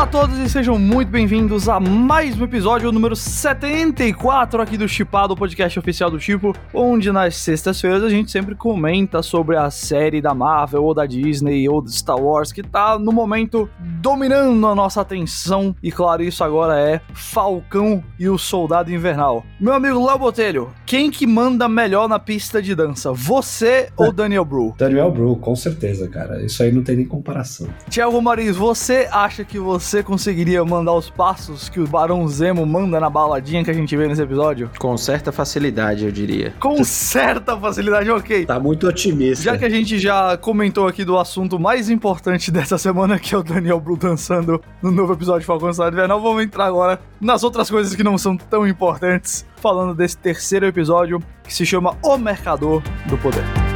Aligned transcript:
Olá 0.00 0.08
a 0.08 0.12
todos 0.12 0.38
e 0.38 0.48
sejam 0.48 0.78
muito 0.78 1.10
bem-vindos 1.10 1.68
a 1.68 1.78
mais 1.78 2.40
um 2.40 2.44
episódio, 2.44 2.90
número 2.90 3.14
74 3.14 4.62
aqui 4.62 4.78
do 4.78 4.88
Chipado, 4.88 5.34
o 5.34 5.36
podcast 5.36 5.78
oficial 5.78 6.10
do 6.10 6.18
Tipo, 6.18 6.56
onde 6.72 7.12
nas 7.12 7.36
sextas-feiras 7.36 8.02
a 8.02 8.08
gente 8.08 8.30
sempre 8.30 8.54
comenta 8.54 9.22
sobre 9.22 9.58
a 9.58 9.70
série 9.70 10.22
da 10.22 10.32
Marvel 10.32 10.84
ou 10.84 10.94
da 10.94 11.04
Disney 11.04 11.68
ou 11.68 11.82
do 11.82 11.90
Star 11.90 12.18
Wars 12.18 12.50
que 12.50 12.62
tá 12.62 12.98
no 12.98 13.12
momento 13.12 13.68
dominando 13.78 14.66
a 14.66 14.74
nossa 14.74 15.02
atenção. 15.02 15.76
E 15.82 15.92
claro, 15.92 16.22
isso 16.22 16.42
agora 16.42 16.80
é 16.80 17.02
Falcão 17.12 18.02
e 18.18 18.26
o 18.26 18.38
Soldado 18.38 18.90
Invernal. 18.90 19.44
Meu 19.60 19.74
amigo 19.74 20.02
Léo 20.06 20.18
Botelho, 20.18 20.70
quem 20.86 21.10
que 21.10 21.26
manda 21.26 21.68
melhor 21.68 22.08
na 22.08 22.18
pista 22.18 22.62
de 22.62 22.74
dança? 22.74 23.12
Você 23.12 23.90
ou 23.98 24.10
Daniel 24.16 24.46
Bru? 24.46 24.74
Daniel 24.78 25.10
Bru, 25.10 25.36
com 25.36 25.54
certeza, 25.54 26.08
cara. 26.08 26.42
Isso 26.42 26.62
aí 26.62 26.72
não 26.72 26.82
tem 26.82 26.96
nem 26.96 27.06
comparação. 27.06 27.68
Tiago 27.90 28.22
Marins, 28.22 28.56
você 28.56 29.06
acha 29.12 29.44
que 29.44 29.58
você 29.58 29.89
conseguiria 30.02 30.64
mandar 30.64 30.94
os 30.94 31.10
passos 31.10 31.68
que 31.68 31.80
o 31.80 31.86
Barão 31.86 32.26
Zemo 32.28 32.64
manda 32.64 33.00
na 33.00 33.10
baladinha 33.10 33.64
que 33.64 33.70
a 33.70 33.74
gente 33.74 33.96
vê 33.96 34.06
nesse 34.06 34.22
episódio? 34.22 34.70
Com 34.78 34.96
certa 34.96 35.32
facilidade, 35.32 36.04
eu 36.04 36.12
diria. 36.12 36.54
Com 36.60 36.84
certa 36.84 37.56
facilidade, 37.58 38.10
ok. 38.10 38.46
Tá 38.46 38.60
muito 38.60 38.86
otimista. 38.86 39.44
Já 39.44 39.58
que 39.58 39.64
a 39.64 39.68
gente 39.68 39.98
já 39.98 40.36
comentou 40.36 40.86
aqui 40.86 41.04
do 41.04 41.18
assunto 41.18 41.58
mais 41.58 41.90
importante 41.90 42.50
dessa 42.52 42.78
semana, 42.78 43.18
que 43.18 43.34
é 43.34 43.38
o 43.38 43.42
Daniel 43.42 43.80
Bru 43.80 43.96
dançando 43.96 44.60
no 44.80 44.90
novo 44.90 45.12
episódio 45.12 45.40
de 45.40 45.46
Falcão 45.46 45.72
Soldado 45.72 45.96
Invernal, 45.96 46.20
vamos 46.20 46.42
entrar 46.42 46.66
agora 46.66 47.00
nas 47.20 47.42
outras 47.42 47.68
coisas 47.68 47.94
que 47.94 48.04
não 48.04 48.16
são 48.16 48.36
tão 48.36 48.66
importantes, 48.66 49.44
falando 49.56 49.94
desse 49.94 50.16
terceiro 50.16 50.66
episódio 50.66 51.20
que 51.42 51.52
se 51.52 51.66
chama 51.66 51.96
O 52.02 52.16
Mercador 52.16 52.82
do 53.06 53.18
Poder. 53.18 53.69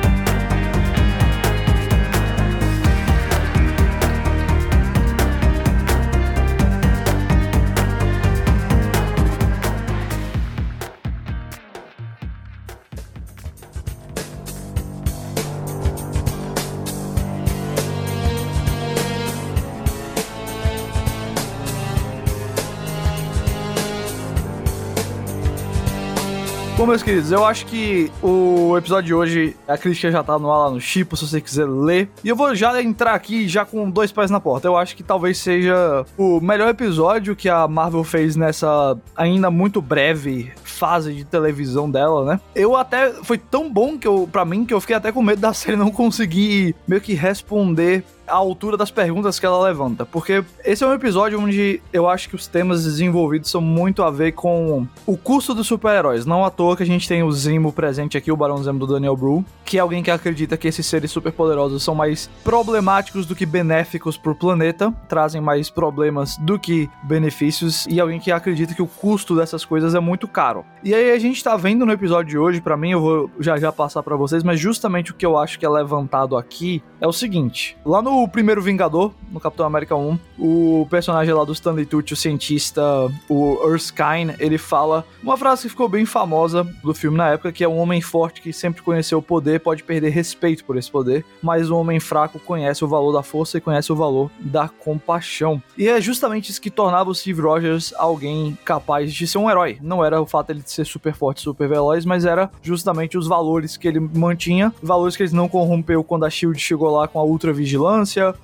Meus 26.95 27.03
queridos, 27.03 27.33
eu 27.33 27.45
acho 27.45 27.67
que 27.67 28.09
o 28.23 28.79
episódio 28.79 29.07
de 29.07 29.15
hoje, 29.15 29.57
a 29.67 29.77
crítica 29.77 30.13
já 30.13 30.23
tá 30.23 30.39
no 30.39 30.49
ar 30.49 30.59
lá 30.59 30.71
no 30.71 30.81
Chipo, 30.81 31.17
se 31.17 31.27
você 31.27 31.41
quiser 31.41 31.67
ler. 31.69 32.09
E 32.23 32.29
eu 32.29 32.37
vou 32.37 32.55
já 32.55 32.81
entrar 32.81 33.15
aqui 33.15 33.49
já 33.49 33.65
com 33.65 33.91
dois 33.91 34.13
pés 34.13 34.31
na 34.31 34.39
porta. 34.39 34.69
Eu 34.69 34.77
acho 34.77 34.95
que 34.95 35.03
talvez 35.03 35.39
seja 35.39 36.07
o 36.17 36.41
melhor 36.41 36.69
episódio 36.69 37.35
que 37.35 37.49
a 37.49 37.67
Marvel 37.67 38.05
fez 38.05 38.37
nessa 38.37 38.97
ainda 39.17 39.51
muito 39.51 39.83
breve 39.83 40.53
fase 40.63 41.13
de 41.13 41.25
televisão 41.25 41.91
dela, 41.91 42.25
né? 42.25 42.41
Eu 42.55 42.77
até 42.77 43.11
foi 43.11 43.39
tão 43.39 43.73
bom 43.73 43.99
que 43.99 44.07
eu 44.07 44.29
para 44.31 44.45
mim 44.45 44.65
que 44.65 44.73
eu 44.75 44.81
fiquei 44.81 44.95
até 44.95 45.11
com 45.11 45.21
medo 45.21 45.41
da 45.41 45.51
série 45.55 45.77
não 45.77 45.91
conseguir 45.91 46.77
meio 46.87 47.01
que 47.01 47.15
responder 47.15 48.05
à 48.27 48.35
altura 48.35 48.77
das 48.77 48.91
perguntas 48.91 49.39
que 49.39 49.47
ela 49.47 49.63
levanta, 49.63 50.05
porque 50.07 50.45
esse 50.65 50.83
é 50.83 50.87
um 50.87 50.93
episódio 50.93 51.41
onde 51.41 51.81
eu 51.93 52.09
acho 52.09 52.29
que 52.29 52.35
os 52.35 52.47
temas 52.47 52.85
desenvolvidos 52.85 53.51
são 53.51 53.61
muito 53.61 54.03
a 54.03 54.11
ver 54.11 54.33
com 54.33 54.87
o 55.07 55.17
custo 55.17 55.55
dos 55.55 55.67
super-heróis. 55.67 56.27
Não 56.27 56.45
à 56.45 56.51
toa 56.51 56.77
que 56.77 56.83
a 56.83 56.87
gente 56.87 57.09
tem 57.09 57.23
o 57.23 57.33
Zimo 57.33 57.73
presente 57.73 58.17
aqui, 58.17 58.31
o 58.31 58.37
Barão 58.37 58.63
Zemo 58.63 58.79
do 58.79 58.87
Daniel 58.87 59.17
Bru, 59.17 59.45
que 59.65 59.79
é 59.79 59.81
alguém 59.81 60.03
que 60.03 60.11
acredita 60.11 60.57
que 60.57 60.69
esses 60.69 60.87
seres 60.87 61.11
superpoderosos 61.11 61.83
são 61.83 61.95
mais 61.95 62.29
problemáticos 62.43 63.27
do 63.27 63.35
que 63.35 63.47
benéficos 63.47 64.17
pro 64.17 64.35
planeta, 64.35 64.93
trazem 65.09 65.41
mais 65.41 65.71
problemas 65.71 66.37
do 66.39 66.59
que 66.59 66.89
benefícios, 67.03 67.87
e 67.89 68.01
alguém 68.01 68.21
que 68.21 68.31
acredita 68.31 68.75
que 68.75 68.83
o 68.83 68.87
custo 68.87 69.37
dessas 69.37 69.65
coisas 69.65 69.95
é 69.95 70.01
muito 70.01 70.27
caro. 70.29 70.65
E 70.83 70.95
aí 70.95 71.13
a 71.13 71.19
gente 71.19 71.43
tá 71.43 71.57
vendo 71.57 71.87
no 71.87 71.93
episódio 71.93 72.31
de 72.31 72.39
hoje, 72.39 72.61
para 72.61 72.77
mim 72.77 72.91
eu 72.91 73.01
vou 73.01 73.31
já 73.41 73.57
já 73.59 73.73
passar 73.73 74.03
para 74.03 74.17
vocês, 74.17 74.43
mas 74.43 74.61
justamente 74.61 75.11
o 75.11 75.15
que 75.15 75.25
eu 75.25 75.39
acho 75.39 75.59
que 75.59 75.67
é 75.67 75.69
levantado 75.69 76.37
aqui 76.37 76.83
é 77.01 77.07
o 77.07 77.13
seguinte: 77.13 77.77
lá 77.85 78.03
no 78.03 78.14
primeiro 78.29 78.63
Vingador, 78.63 79.13
no 79.31 79.41
Capitão 79.41 79.67
América 79.67 79.97
1, 79.97 80.19
o 80.39 80.87
personagem 80.89 81.35
lá 81.35 81.45
do 81.45 81.53
Stanley 81.53 81.87
Tucci, 81.87 82.13
o 82.13 82.17
cientista, 82.17 82.83
o 83.29 83.59
Erskine, 83.71 84.35
ele 84.39 84.59
fala 84.59 85.05
uma 85.23 85.37
frase 85.37 85.63
que 85.63 85.69
ficou 85.71 85.89
bem 85.89 86.07
famosa 86.07 86.65
do 86.83 86.95
filme 86.95 87.17
na 87.17 87.31
época, 87.31 87.53
que 87.53 87.65
é 87.65 87.69
um 87.69 87.79
homem 87.79 88.01
forte 88.01 88.41
que 88.41 88.53
sempre 88.53 88.83
conheceu 88.83 89.19
o 89.19 89.23
poder 89.23 89.61
pode 89.61 89.83
perder 89.83 90.11
respeito 90.11 90.65
por 90.65 90.77
esse 90.77 90.91
poder, 90.91 91.25
mas 91.43 91.71
um 91.71 91.77
homem 91.77 91.99
fraco 91.99 92.39
conhece 92.39 92.85
o 92.85 92.89
valor 92.89 93.13
da 93.13 93.23
força 93.23 93.59
e 93.59 93.61
conhece 93.61 93.93
o 93.93 93.97
valor 93.97 94.31
da 94.39 94.69
compaixão. 94.69 95.63
E 95.77 95.89
é 95.89 96.01
justamente 96.01 96.51
isso 96.51 96.61
que 96.61 96.71
tornava 96.71 97.11
o 97.11 97.15
Steve 97.15 97.41
Rogers 97.41 97.93
alguém 97.97 98.57
capaz 98.65 99.13
de 99.13 99.27
ser 99.27 99.39
um 99.39 99.51
herói. 99.51 99.79
Não 99.81 100.05
era 100.05 100.21
o 100.21 100.27
fato 100.27 100.49
dele 100.49 100.63
ser 100.65 100.85
super 100.85 101.15
forte, 101.15 101.41
super 101.41 101.69
veloz, 101.69 102.05
mas 102.05 102.25
era 102.25 102.51
justamente 102.63 103.17
os 103.17 103.27
valores 103.27 103.77
que 103.77 103.89
ele 103.89 104.01
mantinha, 104.01 104.73
valores 104.83 105.17
que 105.17 105.23
ele 105.23 105.35
não 105.35 105.49
corrompeu 105.49 106.05
quando 106.05 106.25
a 106.25 106.31
SHIELD 106.31 106.59
chegou 106.59 106.91
lá 106.91 107.09
com 107.09 107.19
a 107.19 107.25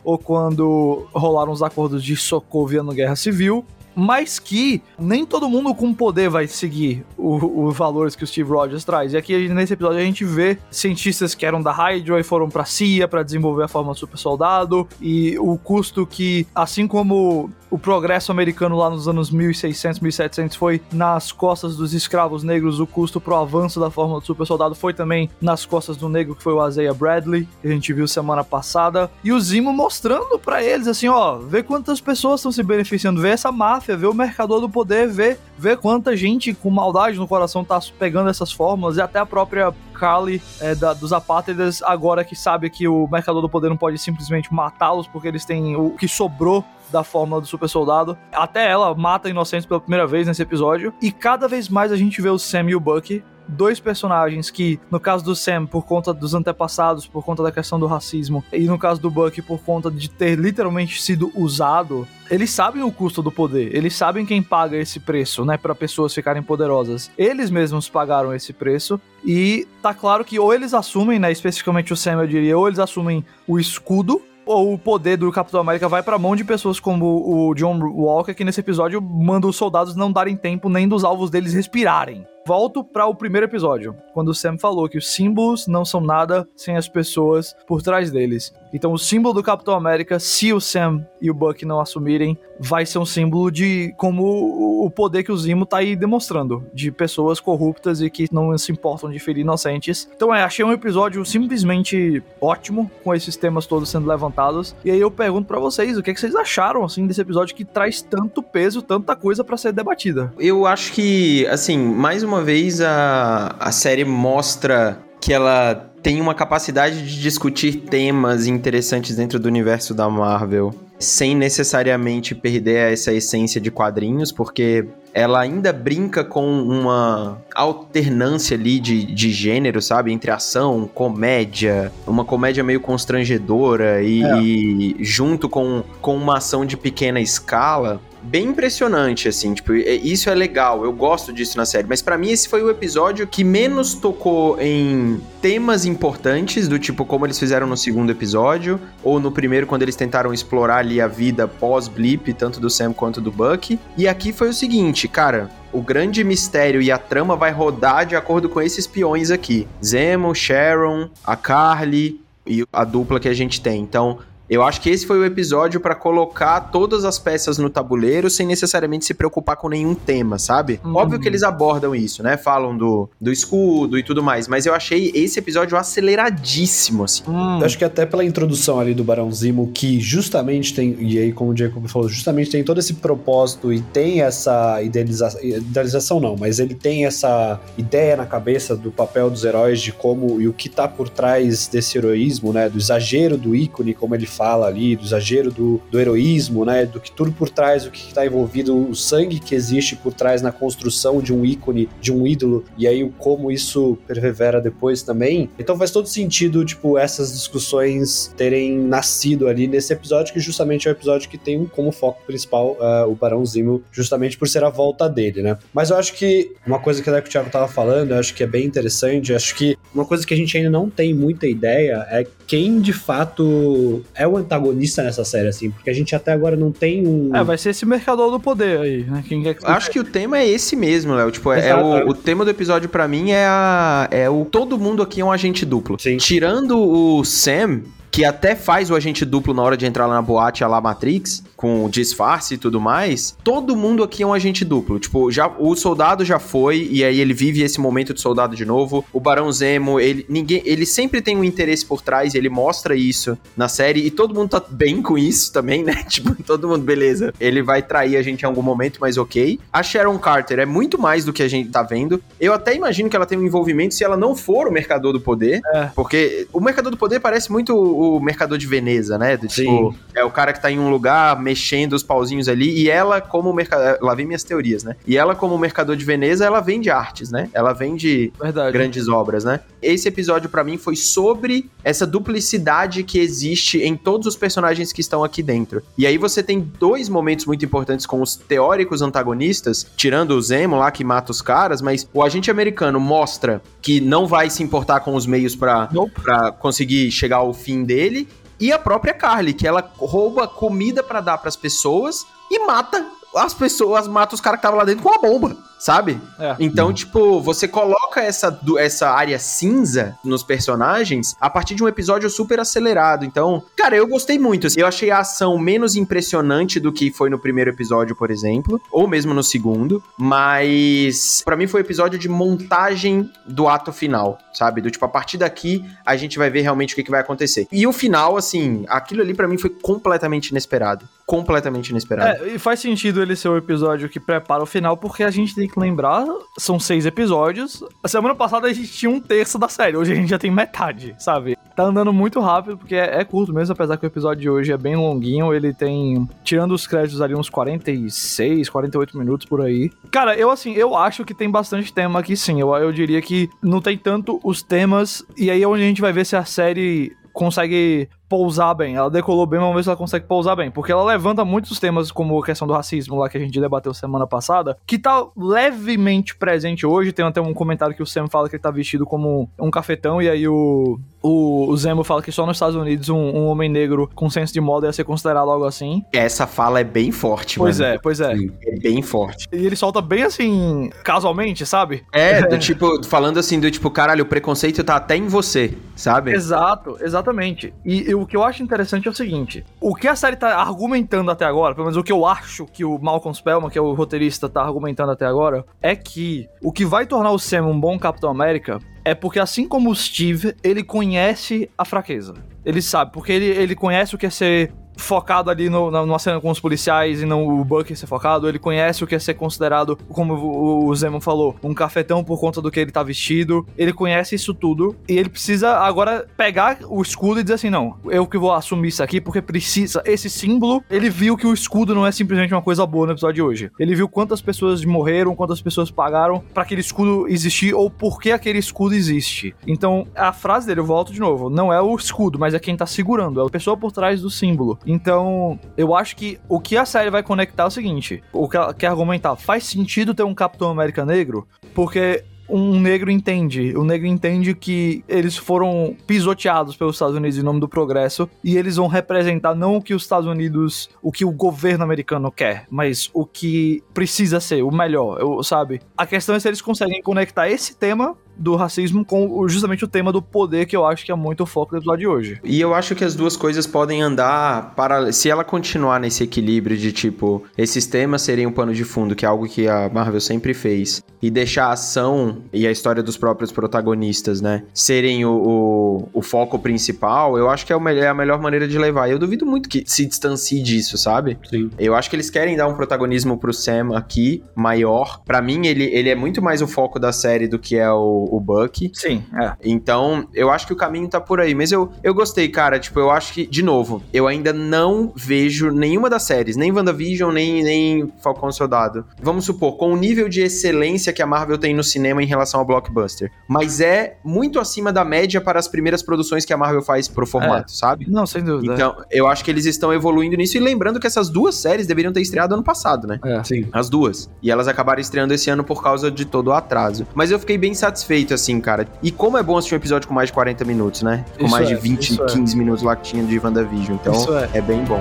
ou 0.04 0.18
quando 0.18 1.06
rolaram 1.12 1.52
os 1.52 1.62
acordos 1.62 2.02
de 2.02 2.16
Sokovia 2.16 2.82
no 2.82 2.92
Guerra 2.92 3.16
Civil, 3.16 3.64
mas 3.94 4.38
que 4.38 4.82
nem 4.98 5.26
todo 5.26 5.48
mundo 5.48 5.74
com 5.74 5.92
poder 5.92 6.28
vai 6.28 6.46
seguir 6.46 7.04
os 7.18 7.76
valores 7.76 8.14
que 8.14 8.24
o 8.24 8.26
Steve 8.26 8.48
Rogers 8.48 8.84
traz. 8.84 9.12
E 9.12 9.16
aqui 9.16 9.48
nesse 9.48 9.74
episódio 9.74 9.98
a 9.98 10.02
gente 10.02 10.24
vê 10.24 10.58
cientistas 10.70 11.34
que 11.34 11.44
eram 11.44 11.60
da 11.60 11.72
Hydra 11.72 12.20
e 12.20 12.22
foram 12.22 12.48
pra 12.48 12.64
CIA 12.64 13.08
para 13.08 13.22
desenvolver 13.22 13.64
a 13.64 13.68
forma 13.68 13.94
super 13.94 14.16
soldado 14.16 14.88
e 15.00 15.38
o 15.38 15.58
custo 15.58 16.06
que, 16.06 16.46
assim 16.54 16.86
como 16.86 17.50
o 17.70 17.78
progresso 17.78 18.32
americano 18.32 18.76
lá 18.76 18.90
nos 18.90 19.06
anos 19.06 19.30
1600, 19.30 20.00
1700 20.00 20.56
foi 20.56 20.82
nas 20.92 21.30
costas 21.30 21.76
dos 21.76 21.94
escravos 21.94 22.42
negros, 22.42 22.80
o 22.80 22.86
custo 22.86 23.20
pro 23.20 23.36
avanço 23.36 23.78
da 23.78 23.90
fórmula 23.90 24.20
do 24.20 24.26
super 24.26 24.46
soldado 24.46 24.74
foi 24.74 24.92
também 24.92 25.30
nas 25.40 25.64
costas 25.64 25.96
do 25.96 26.08
negro 26.08 26.34
que 26.34 26.42
foi 26.42 26.52
o 26.52 26.66
Isaiah 26.66 26.92
Bradley, 26.92 27.48
que 27.62 27.68
a 27.68 27.70
gente 27.70 27.92
viu 27.92 28.08
semana 28.08 28.42
passada, 28.42 29.10
e 29.22 29.32
o 29.32 29.40
Zimo 29.40 29.72
mostrando 29.72 30.38
para 30.38 30.62
eles 30.62 30.88
assim, 30.88 31.08
ó, 31.08 31.38
vê 31.38 31.62
quantas 31.62 32.00
pessoas 32.00 32.40
estão 32.40 32.50
se 32.50 32.62
beneficiando, 32.62 33.20
vê 33.20 33.30
essa 33.30 33.52
máfia, 33.52 33.96
vê 33.96 34.06
o 34.06 34.14
mercador 34.14 34.60
do 34.60 34.68
poder, 34.68 35.08
vê, 35.08 35.38
vê 35.56 35.76
quanta 35.76 36.16
gente 36.16 36.52
com 36.52 36.70
maldade 36.70 37.18
no 37.18 37.28
coração 37.28 37.64
tá 37.64 37.80
pegando 37.98 38.30
essas 38.30 38.50
fórmulas 38.50 38.96
e 38.96 39.00
até 39.00 39.18
a 39.18 39.26
própria 39.26 39.72
Carly 40.00 40.42
é, 40.60 40.74
da, 40.74 40.94
dos 40.94 41.12
apátridas, 41.12 41.82
agora 41.82 42.24
que 42.24 42.34
sabe 42.34 42.70
que 42.70 42.88
o 42.88 43.06
Mercador 43.06 43.42
do 43.42 43.48
Poder 43.48 43.68
não 43.68 43.76
pode 43.76 43.98
simplesmente 43.98 44.52
matá-los 44.52 45.06
porque 45.06 45.28
eles 45.28 45.44
têm 45.44 45.76
o 45.76 45.90
que 45.90 46.08
sobrou 46.08 46.64
da 46.90 47.04
fórmula 47.04 47.42
do 47.42 47.46
super 47.46 47.68
soldado. 47.68 48.16
Até 48.32 48.68
ela 48.68 48.94
mata 48.94 49.28
inocentes 49.28 49.66
pela 49.66 49.80
primeira 49.80 50.06
vez 50.06 50.26
nesse 50.26 50.42
episódio. 50.42 50.92
E 51.00 51.12
cada 51.12 51.46
vez 51.46 51.68
mais 51.68 51.92
a 51.92 51.96
gente 51.96 52.20
vê 52.22 52.30
o 52.30 52.38
Sam 52.38 52.70
e 52.70 52.74
o 52.74 52.80
Bucky 52.80 53.22
dois 53.50 53.80
personagens 53.80 54.50
que, 54.50 54.80
no 54.90 55.00
caso 55.00 55.24
do 55.24 55.34
Sam, 55.34 55.66
por 55.66 55.84
conta 55.84 56.12
dos 56.12 56.34
antepassados, 56.34 57.06
por 57.06 57.24
conta 57.24 57.42
da 57.42 57.52
questão 57.52 57.78
do 57.78 57.86
racismo, 57.86 58.44
e 58.52 58.60
no 58.66 58.78
caso 58.78 59.00
do 59.00 59.10
Bucky, 59.10 59.42
por 59.42 59.60
conta 59.60 59.90
de 59.90 60.08
ter 60.08 60.38
literalmente 60.38 61.02
sido 61.02 61.30
usado, 61.34 62.06
eles 62.30 62.50
sabem 62.50 62.82
o 62.82 62.92
custo 62.92 63.22
do 63.22 63.30
poder, 63.30 63.74
eles 63.74 63.94
sabem 63.94 64.24
quem 64.24 64.42
paga 64.42 64.76
esse 64.76 65.00
preço, 65.00 65.44
né, 65.44 65.56
para 65.56 65.74
pessoas 65.74 66.14
ficarem 66.14 66.42
poderosas. 66.42 67.10
Eles 67.18 67.50
mesmos 67.50 67.88
pagaram 67.88 68.34
esse 68.34 68.52
preço 68.52 69.00
e 69.24 69.66
tá 69.82 69.92
claro 69.92 70.24
que 70.24 70.38
ou 70.38 70.54
eles 70.54 70.72
assumem, 70.72 71.18
né, 71.18 71.32
especificamente 71.32 71.92
o 71.92 71.96
Sam, 71.96 72.20
eu 72.20 72.26
diria, 72.26 72.56
ou 72.56 72.68
eles 72.68 72.78
assumem 72.78 73.24
o 73.46 73.58
escudo 73.58 74.22
ou 74.46 74.72
o 74.74 74.78
poder 74.78 75.16
do 75.16 75.30
Capitão 75.30 75.60
América 75.60 75.88
vai 75.88 76.02
pra 76.02 76.18
mão 76.18 76.34
de 76.34 76.42
pessoas 76.42 76.80
como 76.80 77.48
o 77.48 77.54
John 77.54 77.78
Walker, 77.78 78.34
que 78.34 78.44
nesse 78.44 78.60
episódio 78.60 79.00
manda 79.00 79.46
os 79.46 79.54
soldados 79.54 79.94
não 79.94 80.10
darem 80.10 80.36
tempo 80.36 80.68
nem 80.68 80.88
dos 80.88 81.04
alvos 81.04 81.30
deles 81.30 81.54
respirarem. 81.54 82.26
Volto 82.46 82.82
para 82.82 83.06
o 83.06 83.14
primeiro 83.14 83.46
episódio, 83.46 83.94
quando 84.14 84.28
o 84.28 84.34
Sam 84.34 84.58
falou 84.58 84.88
que 84.88 84.96
os 84.98 85.12
símbolos 85.12 85.66
não 85.66 85.84
são 85.84 86.00
nada 86.00 86.48
sem 86.56 86.76
as 86.76 86.88
pessoas 86.88 87.54
por 87.66 87.82
trás 87.82 88.10
deles. 88.10 88.52
Então, 88.72 88.92
o 88.92 88.98
símbolo 88.98 89.34
do 89.34 89.42
Capitão 89.42 89.74
América, 89.74 90.18
se 90.18 90.52
o 90.52 90.60
Sam 90.60 91.04
e 91.20 91.30
o 91.30 91.34
Buck 91.34 91.64
não 91.64 91.80
assumirem, 91.80 92.38
vai 92.58 92.84
ser 92.84 92.98
um 92.98 93.06
símbolo 93.06 93.50
de 93.50 93.92
como 93.96 94.84
o 94.84 94.90
poder 94.90 95.22
que 95.22 95.32
o 95.32 95.36
Zimo 95.36 95.66
tá 95.66 95.78
aí 95.78 95.96
demonstrando, 95.96 96.64
de 96.72 96.90
pessoas 96.90 97.40
corruptas 97.40 98.00
e 98.00 98.10
que 98.10 98.26
não 98.32 98.56
se 98.56 98.70
importam 98.70 99.10
de 99.10 99.18
ferir 99.18 99.42
inocentes. 99.42 100.08
Então, 100.14 100.34
é, 100.34 100.42
achei 100.42 100.64
um 100.64 100.72
episódio 100.72 101.24
simplesmente 101.24 102.22
ótimo, 102.40 102.90
com 103.02 103.14
esses 103.14 103.36
temas 103.36 103.66
todos 103.66 103.88
sendo 103.88 104.08
levantados. 104.08 104.74
E 104.84 104.90
aí 104.90 105.00
eu 105.00 105.10
pergunto 105.10 105.46
para 105.46 105.58
vocês, 105.58 105.96
o 105.96 106.02
que, 106.02 106.10
é 106.10 106.14
que 106.14 106.20
vocês 106.20 106.34
acharam, 106.34 106.84
assim, 106.84 107.06
desse 107.06 107.20
episódio 107.20 107.54
que 107.54 107.64
traz 107.64 108.02
tanto 108.02 108.42
peso, 108.42 108.82
tanta 108.82 109.16
coisa 109.16 109.42
para 109.42 109.56
ser 109.56 109.72
debatida? 109.72 110.32
Eu 110.38 110.66
acho 110.66 110.92
que, 110.92 111.46
assim, 111.46 111.78
mais 111.78 112.22
uma 112.22 112.42
vez 112.42 112.80
a, 112.80 113.56
a 113.58 113.72
série 113.72 114.04
mostra 114.04 114.98
que 115.20 115.32
ela 115.32 115.90
tem 116.02 116.20
uma 116.20 116.34
capacidade 116.34 117.02
de 117.02 117.20
discutir 117.20 117.82
temas 117.82 118.46
interessantes 118.46 119.16
dentro 119.16 119.38
do 119.38 119.46
universo 119.46 119.94
da 119.94 120.08
Marvel 120.08 120.74
sem 121.00 121.34
necessariamente 121.34 122.34
perder 122.34 122.92
essa 122.92 123.10
essência 123.10 123.58
de 123.58 123.70
quadrinhos, 123.70 124.30
porque 124.30 124.86
ela 125.14 125.40
ainda 125.40 125.72
brinca 125.72 126.22
com 126.22 126.46
uma 126.46 127.38
alternância 127.54 128.54
ali 128.54 128.78
de, 128.78 129.06
de 129.06 129.32
gênero, 129.32 129.80
sabe? 129.80 130.12
Entre 130.12 130.30
ação, 130.30 130.88
comédia, 130.94 131.90
uma 132.06 132.22
comédia 132.22 132.62
meio 132.62 132.80
constrangedora 132.80 134.02
e, 134.02 134.22
é. 134.22 134.42
e 134.42 134.96
junto 135.00 135.48
com, 135.48 135.82
com 136.02 136.14
uma 136.14 136.36
ação 136.36 136.66
de 136.66 136.76
pequena 136.76 137.18
escala 137.18 137.98
bem 138.22 138.48
impressionante, 138.48 139.28
assim, 139.28 139.54
tipo, 139.54 139.72
isso 139.74 140.28
é 140.28 140.34
legal, 140.34 140.84
eu 140.84 140.92
gosto 140.92 141.32
disso 141.32 141.56
na 141.56 141.64
série, 141.64 141.86
mas 141.88 142.02
para 142.02 142.18
mim 142.18 142.30
esse 142.30 142.48
foi 142.48 142.62
o 142.62 142.70
episódio 142.70 143.26
que 143.26 143.42
menos 143.42 143.94
tocou 143.94 144.60
em 144.60 145.20
temas 145.40 145.84
importantes, 145.84 146.68
do 146.68 146.78
tipo 146.78 147.04
como 147.04 147.26
eles 147.26 147.38
fizeram 147.38 147.66
no 147.66 147.76
segundo 147.76 148.10
episódio, 148.10 148.80
ou 149.02 149.18
no 149.18 149.32
primeiro 149.32 149.66
quando 149.66 149.82
eles 149.82 149.96
tentaram 149.96 150.32
explorar 150.32 150.78
ali 150.78 151.00
a 151.00 151.06
vida 151.06 151.48
pós-blip, 151.48 152.32
tanto 152.34 152.60
do 152.60 152.68
Sam 152.68 152.92
quanto 152.92 153.20
do 153.20 153.30
Buck, 153.30 153.78
e 153.96 154.06
aqui 154.06 154.32
foi 154.32 154.48
o 154.50 154.54
seguinte, 154.54 155.08
cara, 155.08 155.50
o 155.72 155.80
grande 155.80 156.24
mistério 156.24 156.82
e 156.82 156.90
a 156.90 156.98
trama 156.98 157.36
vai 157.36 157.52
rodar 157.52 158.04
de 158.04 158.16
acordo 158.16 158.48
com 158.48 158.60
esses 158.60 158.86
peões 158.86 159.30
aqui. 159.30 159.68
Zemo, 159.84 160.34
Sharon, 160.34 161.08
a 161.24 161.36
Carly 161.36 162.20
e 162.46 162.64
a 162.72 162.84
dupla 162.84 163.20
que 163.20 163.28
a 163.28 163.34
gente 163.34 163.60
tem. 163.60 163.80
Então, 163.80 164.18
eu 164.50 164.64
acho 164.64 164.80
que 164.80 164.90
esse 164.90 165.06
foi 165.06 165.18
o 165.20 165.24
episódio 165.24 165.78
para 165.78 165.94
colocar 165.94 166.60
todas 166.60 167.04
as 167.04 167.20
peças 167.20 167.56
no 167.56 167.70
tabuleiro 167.70 168.28
sem 168.28 168.44
necessariamente 168.44 169.04
se 169.04 169.14
preocupar 169.14 169.54
com 169.56 169.68
nenhum 169.68 169.94
tema, 169.94 170.40
sabe? 170.40 170.80
Uhum. 170.84 170.96
Óbvio 170.96 171.20
que 171.20 171.28
eles 171.28 171.44
abordam 171.44 171.94
isso, 171.94 172.20
né? 172.20 172.36
Falam 172.36 172.76
do, 172.76 173.08
do 173.20 173.30
escudo 173.30 173.96
e 173.96 174.02
tudo 174.02 174.24
mais, 174.24 174.48
mas 174.48 174.66
eu 174.66 174.74
achei 174.74 175.12
esse 175.14 175.38
episódio 175.38 175.76
aceleradíssimo, 175.76 177.04
assim. 177.04 177.22
Hum. 177.28 177.60
Eu 177.60 177.66
acho 177.66 177.78
que 177.78 177.84
até 177.84 178.04
pela 178.04 178.24
introdução 178.24 178.80
ali 178.80 178.92
do 178.92 179.04
Barão 179.04 179.30
Zimo, 179.30 179.70
que 179.72 180.00
justamente 180.00 180.74
tem, 180.74 180.96
e 180.98 181.16
aí 181.18 181.32
como 181.32 181.52
o 181.52 181.56
Jacob 181.56 181.86
falou, 181.86 182.08
justamente 182.08 182.50
tem 182.50 182.64
todo 182.64 182.80
esse 182.80 182.94
propósito 182.94 183.72
e 183.72 183.80
tem 183.80 184.22
essa 184.22 184.82
idealiza 184.82 185.30
idealização 185.42 186.18
não, 186.18 186.36
mas 186.36 186.58
ele 186.58 186.74
tem 186.74 187.06
essa 187.06 187.60
ideia 187.78 188.16
na 188.16 188.26
cabeça 188.26 188.76
do 188.76 188.90
papel 188.90 189.30
dos 189.30 189.44
heróis, 189.44 189.80
de 189.80 189.92
como 189.92 190.40
e 190.40 190.48
o 190.48 190.52
que 190.52 190.68
tá 190.68 190.88
por 190.88 191.08
trás 191.08 191.68
desse 191.68 191.98
heroísmo, 191.98 192.52
né? 192.52 192.68
Do 192.68 192.78
exagero 192.78 193.36
do 193.36 193.54
ícone, 193.54 193.94
como 193.94 194.14
ele 194.14 194.26
fala 194.40 194.68
ali, 194.68 194.96
do 194.96 195.04
exagero 195.04 195.50
do, 195.50 195.82
do 195.90 196.00
heroísmo, 196.00 196.64
né? 196.64 196.86
Do 196.86 196.98
que 196.98 197.12
tudo 197.12 197.30
por 197.30 197.50
trás, 197.50 197.84
o 197.84 197.90
que 197.90 198.08
está 198.08 198.24
envolvido, 198.24 198.74
o 198.88 198.94
sangue 198.94 199.38
que 199.38 199.54
existe 199.54 199.94
por 199.94 200.14
trás 200.14 200.40
na 200.40 200.50
construção 200.50 201.20
de 201.20 201.30
um 201.30 201.44
ícone, 201.44 201.90
de 202.00 202.10
um 202.10 202.26
ídolo, 202.26 202.64
e 202.78 202.88
aí 202.88 203.04
o 203.04 203.10
como 203.10 203.52
isso 203.52 203.98
pervera 204.06 204.58
depois 204.58 205.02
também. 205.02 205.50
Então 205.58 205.76
faz 205.76 205.90
todo 205.90 206.08
sentido, 206.08 206.64
tipo, 206.64 206.96
essas 206.96 207.34
discussões 207.34 208.32
terem 208.34 208.78
nascido 208.78 209.46
ali 209.46 209.66
nesse 209.66 209.92
episódio, 209.92 210.32
que 210.32 210.40
justamente 210.40 210.88
é 210.88 210.90
o 210.90 210.94
episódio 210.94 211.28
que 211.28 211.36
tem 211.36 211.66
como 211.66 211.92
foco 211.92 212.22
principal 212.26 212.78
uh, 212.80 213.10
o 213.10 213.14
Barão 213.14 213.44
Zimo, 213.44 213.82
justamente 213.92 214.38
por 214.38 214.48
ser 214.48 214.64
a 214.64 214.70
volta 214.70 215.06
dele, 215.06 215.42
né? 215.42 215.58
Mas 215.74 215.90
eu 215.90 215.98
acho 215.98 216.14
que 216.14 216.50
uma 216.66 216.78
coisa 216.78 217.02
que, 217.02 217.10
o 217.10 217.22
Thiago 217.22 217.50
tava 217.50 217.68
falando, 217.68 218.12
eu 218.12 218.18
acho 218.18 218.32
que 218.32 218.42
é 218.42 218.46
bem 218.46 218.64
interessante, 218.64 219.34
acho 219.34 219.54
que 219.54 219.76
uma 219.94 220.04
coisa 220.04 220.26
que 220.26 220.32
a 220.32 220.36
gente 220.36 220.56
ainda 220.56 220.70
não 220.70 220.88
tem 220.88 221.12
muita 221.12 221.46
ideia 221.46 222.06
é 222.10 222.26
quem 222.46 222.80
de 222.80 222.92
fato 222.92 224.02
é 224.14 224.26
o 224.26 224.36
antagonista 224.36 225.02
nessa 225.02 225.24
série, 225.24 225.48
assim, 225.48 225.70
porque 225.70 225.90
a 225.90 225.92
gente 225.92 226.14
até 226.14 226.32
agora 226.32 226.56
não 226.56 226.70
tem 226.70 227.06
um. 227.06 227.34
É, 227.34 227.42
vai 227.42 227.58
ser 227.58 227.70
esse 227.70 227.84
mercador 227.84 228.30
do 228.30 228.38
poder 228.38 228.78
aí, 228.80 229.04
né? 229.04 229.24
Quem 229.28 229.42
quer 229.42 229.54
que 229.54 229.66
Acho 229.66 229.90
que 229.90 229.98
o 229.98 230.04
tema 230.04 230.38
é 230.38 230.48
esse 230.48 230.76
mesmo, 230.76 231.14
Léo. 231.14 231.30
Tipo, 231.30 231.52
é, 231.52 231.68
é 231.68 231.76
o, 231.76 232.08
o, 232.08 232.14
tema 232.14 232.44
do 232.44 232.50
episódio 232.50 232.88
para 232.88 233.06
mim 233.08 233.30
é 233.30 233.46
a. 233.46 234.08
É 234.10 234.30
o. 234.30 234.44
Todo 234.44 234.78
mundo 234.78 235.02
aqui 235.02 235.20
é 235.20 235.24
um 235.24 235.32
agente 235.32 235.66
duplo. 235.66 235.96
Sim. 235.98 236.16
Tirando 236.16 236.78
o 236.78 237.24
Sam, 237.24 237.82
que 238.10 238.24
até 238.24 238.54
faz 238.54 238.90
o 238.90 238.94
agente 238.94 239.24
duplo 239.24 239.54
na 239.54 239.62
hora 239.62 239.76
de 239.76 239.86
entrar 239.86 240.06
lá 240.06 240.14
na 240.14 240.22
boate, 240.22 240.64
a 240.64 240.68
lá 240.68 240.80
Matrix, 240.80 241.42
com 241.56 241.88
disfarce 241.88 242.54
e 242.54 242.58
tudo 242.58 242.80
mais, 242.80 243.36
todo 243.44 243.76
mundo 243.76 244.02
aqui 244.02 244.22
é 244.22 244.26
um 244.26 244.32
agente 244.32 244.64
duplo. 244.64 244.98
Tipo, 244.98 245.30
já 245.30 245.46
o 245.46 245.76
soldado 245.76 246.24
já 246.24 246.38
foi, 246.38 246.88
e 246.90 247.04
aí 247.04 247.20
ele 247.20 247.34
vive 247.34 247.62
esse 247.62 247.78
momento 247.78 248.14
de 248.14 248.20
soldado 248.20 248.56
de 248.56 248.64
novo. 248.64 249.04
O 249.12 249.20
Barão 249.20 249.52
Zemo, 249.52 250.00
ele, 250.00 250.24
ninguém, 250.28 250.62
ele 250.64 250.86
sempre 250.86 251.20
tem 251.20 251.36
um 251.36 251.44
interesse 251.44 251.84
por 251.84 252.00
trás, 252.00 252.34
ele 252.34 252.48
mostra 252.48 252.96
isso 252.96 253.38
na 253.56 253.68
série, 253.68 254.00
e 254.06 254.10
todo 254.10 254.34
mundo 254.34 254.50
tá 254.50 254.62
bem 254.68 255.02
com 255.02 255.16
isso 255.16 255.52
também, 255.52 255.82
né? 255.84 256.02
Tipo, 256.08 256.34
todo 256.42 256.66
mundo, 256.66 256.82
beleza. 256.82 257.32
Ele 257.38 257.62
vai 257.62 257.82
trair 257.82 258.16
a 258.16 258.22
gente 258.22 258.42
em 258.42 258.46
algum 258.46 258.62
momento, 258.62 258.98
mas 259.00 259.18
ok. 259.18 259.60
A 259.72 259.82
Sharon 259.82 260.18
Carter 260.18 260.58
é 260.58 260.66
muito 260.66 261.00
mais 261.00 261.24
do 261.24 261.32
que 261.32 261.42
a 261.42 261.48
gente 261.48 261.68
tá 261.68 261.82
vendo. 261.82 262.22
Eu 262.40 262.52
até 262.52 262.74
imagino 262.74 263.08
que 263.08 263.16
ela 263.16 263.26
tem 263.26 263.38
um 263.38 263.44
envolvimento 263.44 263.94
se 263.94 264.02
ela 264.02 264.16
não 264.16 264.34
for 264.34 264.66
o 264.66 264.72
Mercador 264.72 265.12
do 265.12 265.20
Poder, 265.20 265.60
é. 265.74 265.90
porque 265.94 266.48
o 266.52 266.60
Mercador 266.60 266.90
do 266.90 266.96
Poder 266.96 267.20
parece 267.20 267.52
muito 267.52 267.74
o 268.00 268.20
mercador 268.20 268.58
de 268.58 268.66
Veneza, 268.66 269.18
né? 269.18 269.36
Do, 269.36 269.46
tipo, 269.46 269.94
é 270.14 270.24
o 270.24 270.30
cara 270.30 270.52
que 270.52 270.60
tá 270.60 270.70
em 270.70 270.78
um 270.78 270.90
lugar 270.90 271.40
mexendo 271.40 271.92
os 271.92 272.02
pauzinhos 272.02 272.48
ali 272.48 272.82
e 272.82 272.90
ela 272.90 273.20
como 273.20 273.52
mercador, 273.52 273.98
lá 274.00 274.14
vem 274.14 274.26
minhas 274.26 274.42
teorias, 274.42 274.82
né? 274.84 274.96
E 275.06 275.16
ela 275.16 275.34
como 275.34 275.56
mercador 275.58 275.96
de 275.96 276.04
Veneza, 276.04 276.44
ela 276.44 276.60
vende 276.60 276.90
artes, 276.90 277.30
né? 277.30 277.48
Ela 277.52 277.72
vende 277.72 278.32
Verdade. 278.40 278.72
grandes 278.72 279.08
obras, 279.08 279.44
né? 279.44 279.60
Esse 279.82 280.08
episódio 280.08 280.48
para 280.48 280.64
mim 280.64 280.76
foi 280.76 280.96
sobre 280.96 281.68
essa 281.82 282.06
duplicidade 282.06 283.02
que 283.02 283.18
existe 283.18 283.82
em 283.82 283.96
todos 283.96 284.26
os 284.26 284.36
personagens 284.36 284.92
que 284.92 285.00
estão 285.00 285.24
aqui 285.24 285.42
dentro. 285.42 285.82
E 285.96 286.06
aí 286.06 286.18
você 286.18 286.42
tem 286.42 286.60
dois 286.60 287.08
momentos 287.08 287.46
muito 287.46 287.64
importantes 287.64 288.06
com 288.06 288.20
os 288.22 288.36
teóricos 288.36 289.02
antagonistas, 289.02 289.86
tirando 289.96 290.32
o 290.32 290.42
Zemo 290.42 290.76
lá 290.76 290.90
que 290.90 291.04
mata 291.04 291.30
os 291.30 291.42
caras, 291.42 291.80
mas 291.80 292.08
o 292.12 292.22
agente 292.22 292.50
americano 292.50 293.00
mostra 293.00 293.62
que 293.80 294.00
não 294.00 294.26
vai 294.26 294.50
se 294.50 294.62
importar 294.62 295.00
com 295.00 295.14
os 295.14 295.26
meios 295.26 295.56
para 295.56 295.88
nope. 295.92 296.20
conseguir 296.58 297.10
chegar 297.10 297.38
ao 297.38 297.52
fim 297.52 297.84
dele 297.90 298.28
e 298.60 298.70
a 298.70 298.78
própria 298.78 299.12
Carly, 299.12 299.52
que 299.52 299.66
ela 299.66 299.92
rouba 299.98 300.46
comida 300.46 301.02
para 301.02 301.20
dar 301.20 301.38
para 301.38 301.48
as 301.48 301.56
pessoas 301.56 302.24
e 302.48 302.64
mata 302.64 303.04
as 303.34 303.54
pessoas, 303.54 304.08
mata 304.08 304.34
os 304.34 304.40
caras 304.40 304.58
que 304.58 304.66
estavam 304.66 304.78
lá 304.78 304.84
dentro 304.84 305.02
com 305.02 305.14
a 305.14 305.18
bomba 305.18 305.56
sabe? 305.80 306.20
É. 306.38 306.54
Então, 306.60 306.88
uhum. 306.88 306.92
tipo, 306.92 307.40
você 307.40 307.66
coloca 307.66 308.20
essa, 308.20 308.60
essa 308.78 309.08
área 309.08 309.38
cinza 309.38 310.16
nos 310.22 310.42
personagens 310.42 311.34
a 311.40 311.48
partir 311.48 311.74
de 311.74 311.82
um 311.82 311.88
episódio 311.88 312.28
super 312.28 312.60
acelerado. 312.60 313.24
Então, 313.24 313.64
cara, 313.74 313.96
eu 313.96 314.06
gostei 314.06 314.38
muito. 314.38 314.66
Assim, 314.66 314.80
eu 314.80 314.86
achei 314.86 315.10
a 315.10 315.20
ação 315.20 315.58
menos 315.58 315.96
impressionante 315.96 316.78
do 316.78 316.92
que 316.92 317.10
foi 317.10 317.30
no 317.30 317.38
primeiro 317.38 317.70
episódio, 317.70 318.14
por 318.14 318.30
exemplo, 318.30 318.80
ou 318.92 319.08
mesmo 319.08 319.32
no 319.32 319.42
segundo, 319.42 320.02
mas 320.18 321.40
para 321.44 321.56
mim 321.56 321.66
foi 321.66 321.80
um 321.80 321.84
episódio 321.84 322.18
de 322.18 322.28
montagem 322.28 323.32
do 323.46 323.66
ato 323.66 323.90
final, 323.90 324.38
sabe? 324.52 324.82
Do 324.82 324.90
tipo, 324.90 325.04
a 325.06 325.08
partir 325.08 325.38
daqui 325.38 325.82
a 326.04 326.14
gente 326.14 326.36
vai 326.36 326.50
ver 326.50 326.60
realmente 326.60 326.92
o 326.92 326.96
que, 326.96 327.02
que 327.02 327.10
vai 327.10 327.20
acontecer. 327.20 327.66
E 327.72 327.86
o 327.86 327.92
final, 327.92 328.36
assim, 328.36 328.84
aquilo 328.86 329.22
ali 329.22 329.32
para 329.32 329.48
mim 329.48 329.56
foi 329.56 329.70
completamente 329.70 330.48
inesperado. 330.48 331.08
Completamente 331.24 331.88
inesperado. 331.88 332.44
É, 332.44 332.48
e 332.48 332.58
faz 332.58 332.80
sentido 332.80 333.19
ele 333.22 333.36
ser 333.36 333.48
o 333.48 333.56
episódio 333.56 334.08
que 334.08 334.20
prepara 334.20 334.62
o 334.62 334.66
final, 334.66 334.96
porque 334.96 335.22
a 335.22 335.30
gente 335.30 335.54
tem 335.54 335.68
que 335.68 335.78
lembrar, 335.78 336.24
são 336.58 336.78
seis 336.78 337.06
episódios. 337.06 337.82
A 338.02 338.08
semana 338.08 338.34
passada 338.34 338.66
a 338.66 338.72
gente 338.72 338.92
tinha 338.92 339.10
um 339.10 339.20
terço 339.20 339.58
da 339.58 339.68
série, 339.68 339.96
hoje 339.96 340.12
a 340.12 340.14
gente 340.14 340.28
já 340.28 340.38
tem 340.38 340.50
metade, 340.50 341.14
sabe? 341.18 341.56
Tá 341.74 341.84
andando 341.84 342.12
muito 342.12 342.40
rápido, 342.40 342.76
porque 342.76 342.94
é, 342.94 343.20
é 343.20 343.24
curto 343.24 343.54
mesmo, 343.54 343.72
apesar 343.72 343.96
que 343.96 344.04
o 344.04 344.08
episódio 344.08 344.42
de 344.42 344.50
hoje 344.50 344.72
é 344.72 344.76
bem 344.76 344.96
longuinho. 344.96 345.54
Ele 345.54 345.72
tem, 345.72 346.28
tirando 346.44 346.72
os 346.72 346.86
créditos 346.86 347.20
ali, 347.20 347.34
uns 347.34 347.48
46, 347.48 348.68
48 348.68 349.16
minutos 349.16 349.46
por 349.46 349.62
aí. 349.62 349.90
Cara, 350.10 350.36
eu 350.36 350.50
assim, 350.50 350.72
eu 350.72 350.96
acho 350.96 351.24
que 351.24 351.34
tem 351.34 351.50
bastante 351.50 351.92
tema 351.92 352.18
aqui 352.18 352.36
sim. 352.36 352.60
Eu, 352.60 352.74
eu 352.74 352.92
diria 352.92 353.22
que 353.22 353.48
não 353.62 353.80
tem 353.80 353.96
tanto 353.96 354.40
os 354.44 354.62
temas, 354.62 355.24
e 355.36 355.50
aí 355.50 355.62
é 355.62 355.68
onde 355.68 355.82
a 355.82 355.86
gente 355.86 356.00
vai 356.00 356.12
ver 356.12 356.26
se 356.26 356.36
a 356.36 356.44
série 356.44 357.16
consegue 357.32 358.08
pousar 358.30 358.72
bem. 358.74 358.94
Ela 358.94 359.10
decolou 359.10 359.44
bem, 359.44 359.58
mas 359.58 359.66
vamos 359.66 359.76
ver 359.76 359.82
se 359.82 359.88
ela 359.88 359.96
consegue 359.96 360.24
pousar 360.24 360.54
bem. 360.54 360.70
Porque 360.70 360.92
ela 360.92 361.02
levanta 361.04 361.44
muitos 361.44 361.80
temas, 361.80 362.12
como 362.12 362.40
a 362.40 362.46
questão 362.46 362.66
do 362.66 362.72
racismo 362.72 363.18
lá 363.18 363.28
que 363.28 363.36
a 363.36 363.40
gente 363.40 363.60
debateu 363.60 363.92
semana 363.92 364.24
passada, 364.24 364.78
que 364.86 364.96
tá 364.96 365.26
levemente 365.36 366.36
presente 366.36 366.86
hoje. 366.86 367.12
Tem 367.12 367.24
até 367.24 367.40
um 367.40 367.52
comentário 367.52 367.94
que 367.94 368.02
o 368.02 368.06
Sam 368.06 368.28
fala 368.28 368.48
que 368.48 368.54
ele 368.54 368.62
tá 368.62 368.70
vestido 368.70 369.04
como 369.04 369.50
um 369.58 369.70
cafetão, 369.70 370.22
e 370.22 370.30
aí 370.30 370.46
o, 370.46 371.00
o, 371.20 371.68
o 371.68 371.76
Zemo 371.76 372.04
fala 372.04 372.22
que 372.22 372.30
só 372.30 372.46
nos 372.46 372.56
Estados 372.56 372.76
Unidos 372.76 373.08
um, 373.08 373.16
um, 373.16 373.46
homem 373.46 373.68
negro 373.68 374.08
com 374.14 374.30
senso 374.30 374.52
de 374.52 374.60
moda 374.60 374.86
ia 374.86 374.92
ser 374.92 375.02
considerado 375.02 375.50
algo 375.50 375.64
assim. 375.64 376.04
Essa 376.12 376.46
fala 376.46 376.80
é 376.80 376.84
bem 376.84 377.10
forte, 377.10 377.58
Pois 377.58 377.80
mano. 377.80 377.94
é, 377.94 377.98
pois 377.98 378.20
é. 378.20 378.36
Sim, 378.36 378.52
é 378.64 378.78
bem 378.78 379.02
forte. 379.02 379.48
E 379.52 379.66
ele 379.66 379.74
solta 379.74 380.00
bem 380.00 380.22
assim, 380.22 380.88
casualmente, 381.02 381.66
sabe? 381.66 382.04
É, 382.12 382.42
do 382.48 382.58
tipo, 382.58 383.04
falando 383.04 383.38
assim, 383.38 383.58
do 383.58 383.68
tipo, 383.70 383.90
caralho, 383.90 384.22
o 384.22 384.26
preconceito 384.26 384.84
tá 384.84 384.96
até 384.96 385.16
em 385.16 385.26
você, 385.26 385.76
sabe? 385.96 386.32
Exato, 386.32 386.96
exatamente. 387.00 387.74
E 387.84 388.04
eu 388.06 388.19
o 388.20 388.26
que 388.26 388.36
eu 388.36 388.44
acho 388.44 388.62
interessante 388.62 389.08
é 389.08 389.10
o 389.10 389.14
seguinte: 389.14 389.64
o 389.80 389.94
que 389.94 390.06
a 390.06 390.14
série 390.14 390.36
tá 390.36 390.56
argumentando 390.56 391.30
até 391.30 391.44
agora, 391.44 391.74
pelo 391.74 391.86
menos 391.86 391.96
o 391.96 392.02
que 392.02 392.12
eu 392.12 392.26
acho 392.26 392.66
que 392.66 392.84
o 392.84 392.98
Malcolm 392.98 393.34
Spellman, 393.34 393.70
que 393.70 393.78
é 393.78 393.82
o 393.82 393.94
roteirista, 393.94 394.48
tá 394.48 394.62
argumentando 394.62 395.12
até 395.12 395.26
agora, 395.26 395.64
é 395.80 395.96
que 395.96 396.48
o 396.62 396.72
que 396.72 396.84
vai 396.84 397.06
tornar 397.06 397.30
o 397.30 397.38
Sam 397.38 397.66
um 397.66 397.80
bom 397.80 397.98
Capitão 397.98 398.30
América 398.30 398.78
é 399.04 399.14
porque, 399.14 399.40
assim 399.40 399.66
como 399.66 399.90
o 399.90 399.96
Steve, 399.96 400.54
ele 400.62 400.82
conhece 400.82 401.70
a 401.76 401.84
fraqueza. 401.84 402.34
Ele 402.64 402.82
sabe, 402.82 403.12
porque 403.12 403.32
ele, 403.32 403.46
ele 403.46 403.74
conhece 403.74 404.14
o 404.14 404.18
que 404.18 404.26
é 404.26 404.30
ser 404.30 404.72
focado 404.96 405.50
ali 405.50 405.68
no, 405.68 405.90
na, 405.90 406.04
numa 406.04 406.18
cena 406.18 406.40
com 406.40 406.50
os 406.50 406.60
policiais 406.60 407.22
e 407.22 407.26
não 407.26 407.46
o 407.46 407.64
Bucky 407.64 407.96
ser 407.96 408.06
focado. 408.06 408.48
Ele 408.48 408.58
conhece 408.58 409.02
o 409.02 409.06
que 409.06 409.14
é 409.14 409.18
ser 409.18 409.34
considerado, 409.34 409.96
como 410.08 410.34
o, 410.34 410.90
o 410.90 411.20
falou, 411.20 411.56
um 411.62 411.74
cafetão 411.74 412.22
por 412.22 412.38
conta 412.38 412.60
do 412.60 412.70
que 412.70 412.80
ele 412.80 412.90
tá 412.90 413.02
vestido. 413.02 413.66
Ele 413.76 413.92
conhece 413.92 414.34
isso 414.34 414.54
tudo 414.54 414.96
e 415.08 415.16
ele 415.16 415.28
precisa 415.28 415.78
agora 415.78 416.26
pegar 416.36 416.78
o 416.88 417.02
escudo 417.02 417.40
e 417.40 417.42
dizer 417.42 417.54
assim: 417.54 417.70
não, 417.70 417.96
eu 418.06 418.26
que 418.26 418.38
vou 418.38 418.52
assumir 418.52 418.88
isso 418.88 419.02
aqui 419.02 419.20
porque 419.20 419.42
precisa. 419.42 420.02
Esse 420.04 420.28
símbolo, 420.28 420.82
ele 420.90 421.10
viu 421.10 421.36
que 421.36 421.46
o 421.46 421.54
escudo 421.54 421.94
não 421.94 422.06
é 422.06 422.12
simplesmente 422.12 422.54
uma 422.54 422.62
coisa 422.62 422.86
boa 422.86 423.06
no 423.06 423.12
episódio 423.12 423.34
de 423.34 423.42
hoje. 423.42 423.70
Ele 423.78 423.94
viu 423.94 424.08
quantas 424.08 424.40
pessoas 424.40 424.84
morreram, 424.84 425.34
quantas 425.34 425.60
pessoas 425.60 425.90
pagaram 425.90 426.42
para 426.52 426.62
aquele 426.62 426.80
escudo 426.80 427.26
existir 427.28 427.74
ou 427.74 427.90
por 427.90 428.20
que 428.20 428.32
aquele 428.32 428.58
escudo 428.58 428.94
existe. 428.94 429.54
Então, 429.66 430.06
a 430.14 430.32
frase 430.32 430.66
dele, 430.66 430.80
eu 430.80 430.84
volto 430.84 431.12
de 431.12 431.20
novo, 431.20 431.48
não 431.48 431.72
é 431.72 431.80
o 431.80 431.94
escudo, 431.94 432.38
mas 432.38 432.54
é 432.54 432.58
quem 432.58 432.76
tá 432.76 432.86
segurando, 432.86 433.40
é 433.40 433.46
a 433.46 433.50
pessoa 433.50 433.76
por 433.76 433.92
trás 433.92 434.20
do 434.20 434.30
símbolo. 434.30 434.78
Então, 434.86 435.58
eu 435.76 435.94
acho 435.94 436.16
que 436.16 436.38
o 436.48 436.60
que 436.60 436.76
a 436.76 436.84
série 436.84 437.10
vai 437.10 437.22
conectar 437.22 437.64
é 437.64 437.66
o 437.66 437.70
seguinte: 437.70 438.22
o 438.32 438.48
que 438.48 438.56
ela 438.56 438.74
quer 438.74 438.88
argumentar, 438.88 439.36
faz 439.36 439.64
sentido 439.64 440.14
ter 440.14 440.22
um 440.22 440.34
Capitão 440.34 440.70
América 440.70 441.04
negro? 441.04 441.46
Porque 441.74 442.24
um 442.50 442.80
negro 442.80 443.10
entende. 443.10 443.76
O 443.76 443.84
negro 443.84 444.06
entende 444.06 444.54
que 444.54 445.04
eles 445.08 445.36
foram 445.36 445.96
pisoteados 446.06 446.76
pelos 446.76 446.96
Estados 446.96 447.16
Unidos 447.16 447.38
em 447.38 447.42
nome 447.42 447.60
do 447.60 447.68
progresso 447.68 448.28
e 448.42 448.56
eles 448.56 448.76
vão 448.76 448.88
representar 448.88 449.54
não 449.54 449.76
o 449.76 449.82
que 449.82 449.94
os 449.94 450.02
Estados 450.02 450.28
Unidos, 450.28 450.90
o 451.00 451.12
que 451.12 451.24
o 451.24 451.30
governo 451.30 451.84
americano 451.84 452.30
quer, 452.30 452.66
mas 452.68 453.08
o 453.14 453.24
que 453.24 453.82
precisa 453.94 454.40
ser, 454.40 454.62
o 454.62 454.70
melhor, 454.70 455.42
sabe? 455.44 455.80
A 455.96 456.06
questão 456.06 456.34
é 456.34 456.40
se 456.40 456.48
eles 456.48 456.60
conseguem 456.60 457.00
conectar 457.02 457.48
esse 457.48 457.76
tema 457.76 458.16
do 458.40 458.56
racismo 458.56 459.04
com 459.04 459.46
justamente 459.46 459.84
o 459.84 459.88
tema 459.88 460.10
do 460.10 460.22
poder, 460.22 460.64
que 460.64 460.74
eu 460.74 460.86
acho 460.86 461.04
que 461.04 461.12
é 461.12 461.14
muito 461.14 461.42
o 461.42 461.46
foco 461.46 461.72
do 461.72 461.78
episódio 461.78 462.00
de 462.00 462.06
hoje. 462.06 462.40
E 462.42 462.58
eu 462.60 462.74
acho 462.74 462.94
que 462.94 463.04
as 463.04 463.14
duas 463.14 463.36
coisas 463.36 463.66
podem 463.66 464.00
andar 464.00 464.74
para. 464.74 465.12
Se 465.12 465.28
ela 465.28 465.44
continuar 465.44 466.00
nesse 466.00 466.24
equilíbrio 466.24 466.76
de 466.76 466.90
tipo, 466.90 467.44
esses 467.56 467.86
temas 467.86 468.22
serem 468.22 468.46
um 468.46 468.52
pano 468.52 468.72
de 468.72 468.84
fundo, 468.84 469.14
que 469.14 469.26
é 469.26 469.28
algo 469.28 469.46
que 469.46 469.68
a 469.68 469.90
Marvel 469.92 470.20
sempre 470.20 470.54
fez, 470.54 471.04
e 471.20 471.30
deixar 471.30 471.66
a 471.66 471.72
ação 471.72 472.38
e 472.52 472.66
a 472.66 472.70
história 472.70 473.02
dos 473.02 473.16
próprios 473.16 473.52
protagonistas, 473.52 474.40
né, 474.40 474.64
serem 474.72 475.24
o, 475.24 475.32
o, 475.32 476.08
o 476.14 476.22
foco 476.22 476.58
principal, 476.58 477.36
eu 477.36 477.50
acho 477.50 477.66
que 477.66 477.72
é, 477.72 477.76
o, 477.76 477.88
é 477.88 478.08
a 478.08 478.14
melhor 478.14 478.40
maneira 478.40 478.66
de 478.66 478.78
levar. 478.78 479.10
Eu 479.10 479.18
duvido 479.18 479.44
muito 479.44 479.68
que 479.68 479.84
se 479.86 480.06
distancie 480.06 480.62
disso, 480.62 480.96
sabe? 480.96 481.38
Sim. 481.48 481.70
Eu 481.78 481.94
acho 481.94 482.08
que 482.08 482.16
eles 482.16 482.30
querem 482.30 482.56
dar 482.56 482.66
um 482.66 482.74
protagonismo 482.74 483.36
pro 483.36 483.52
Sam 483.52 483.94
aqui, 483.94 484.42
maior. 484.54 485.20
para 485.24 485.42
mim, 485.42 485.66
ele, 485.66 485.84
ele 485.84 486.08
é 486.08 486.14
muito 486.14 486.40
mais 486.40 486.62
o 486.62 486.66
foco 486.66 486.98
da 486.98 487.12
série 487.12 487.46
do 487.46 487.58
que 487.58 487.76
é 487.76 487.90
o, 487.90 488.28
o 488.30 488.40
Buck. 488.40 488.90
Sim, 488.94 489.24
é. 489.38 489.52
Então, 489.64 490.28
eu 490.32 490.50
acho 490.50 490.66
que 490.66 490.72
o 490.72 490.76
caminho 490.76 491.08
tá 491.08 491.20
por 491.20 491.40
aí. 491.40 491.54
Mas 491.54 491.72
eu, 491.72 491.90
eu 492.02 492.14
gostei, 492.14 492.48
cara. 492.48 492.78
Tipo, 492.78 493.00
eu 493.00 493.10
acho 493.10 493.32
que, 493.32 493.46
de 493.46 493.62
novo, 493.62 494.02
eu 494.12 494.26
ainda 494.26 494.52
não 494.52 495.12
vejo 495.16 495.70
nenhuma 495.70 496.08
das 496.08 496.22
séries, 496.22 496.56
nem 496.56 496.70
WandaVision, 496.70 497.32
nem, 497.32 497.62
nem 497.62 498.12
Falcão 498.22 498.52
Soldado. 498.52 499.04
Vamos 499.20 499.44
supor, 499.44 499.76
com 499.76 499.92
o 499.92 499.96
nível 499.96 500.28
de 500.28 500.42
excelência 500.42 501.12
que 501.12 501.20
a 501.20 501.26
Marvel 501.26 501.58
tem 501.58 501.74
no 501.74 501.82
cinema 501.82 502.22
em 502.22 502.26
relação 502.26 502.60
ao 502.60 502.66
blockbuster. 502.66 503.32
Mas 503.48 503.80
é 503.80 504.18
muito 504.24 504.60
acima 504.60 504.92
da 504.92 505.04
média 505.04 505.40
para 505.40 505.58
as 505.58 505.66
primeiras 505.66 506.02
produções 506.02 506.44
que 506.44 506.52
a 506.52 506.56
Marvel 506.56 506.82
faz 506.82 507.08
pro 507.08 507.26
formato, 507.26 507.72
é. 507.72 507.76
sabe? 507.76 508.06
Não, 508.08 508.26
sem 508.26 508.44
dúvida. 508.44 508.74
Então, 508.74 508.96
eu 509.10 509.26
acho 509.26 509.44
que 509.44 509.50
eles 509.50 509.66
estão 509.66 509.92
evoluindo 509.92 510.36
nisso. 510.36 510.56
E 510.56 510.60
lembrando 510.60 511.00
que 511.00 511.06
essas 511.06 511.28
duas 511.28 511.56
séries 511.56 511.86
deveriam 511.86 512.12
ter 512.12 512.20
estreado 512.20 512.54
ano 512.54 512.62
passado, 512.62 513.08
né? 513.08 513.18
É, 513.24 513.42
sim. 513.42 513.66
As 513.72 513.88
duas. 513.88 514.30
E 514.40 514.50
elas 514.50 514.68
acabaram 514.68 515.00
estreando 515.00 515.34
esse 515.34 515.50
ano 515.50 515.64
por 515.64 515.82
causa 515.82 516.10
de 516.10 516.24
todo 516.24 516.48
o 516.48 516.52
atraso. 516.52 517.06
Mas 517.14 517.30
eu 517.30 517.38
fiquei 517.38 517.58
bem 517.58 517.74
satisfeito 517.74 518.09
feito, 518.10 518.34
assim, 518.34 518.60
cara. 518.60 518.88
E 519.00 519.12
como 519.12 519.38
é 519.38 519.42
bom 519.42 519.56
assistir 519.56 519.76
um 519.76 519.78
episódio 519.78 520.08
com 520.08 520.14
mais 520.14 520.30
de 520.30 520.32
40 520.32 520.64
minutos, 520.64 521.02
né? 521.02 521.24
Com 521.38 521.44
Isso 521.44 521.54
mais 521.54 521.70
é, 521.70 521.74
de 521.74 521.80
20, 521.80 522.10
isso 522.10 522.22
é. 522.24 522.26
15 522.26 522.56
minutos 522.56 522.82
lá 522.82 522.96
que 522.96 523.02
tinha 523.02 523.22
de 523.22 523.38
WandaVision. 523.38 523.96
Então, 524.00 524.36
é. 524.36 524.50
é 524.54 524.60
bem 524.60 524.82
bom. 524.82 525.00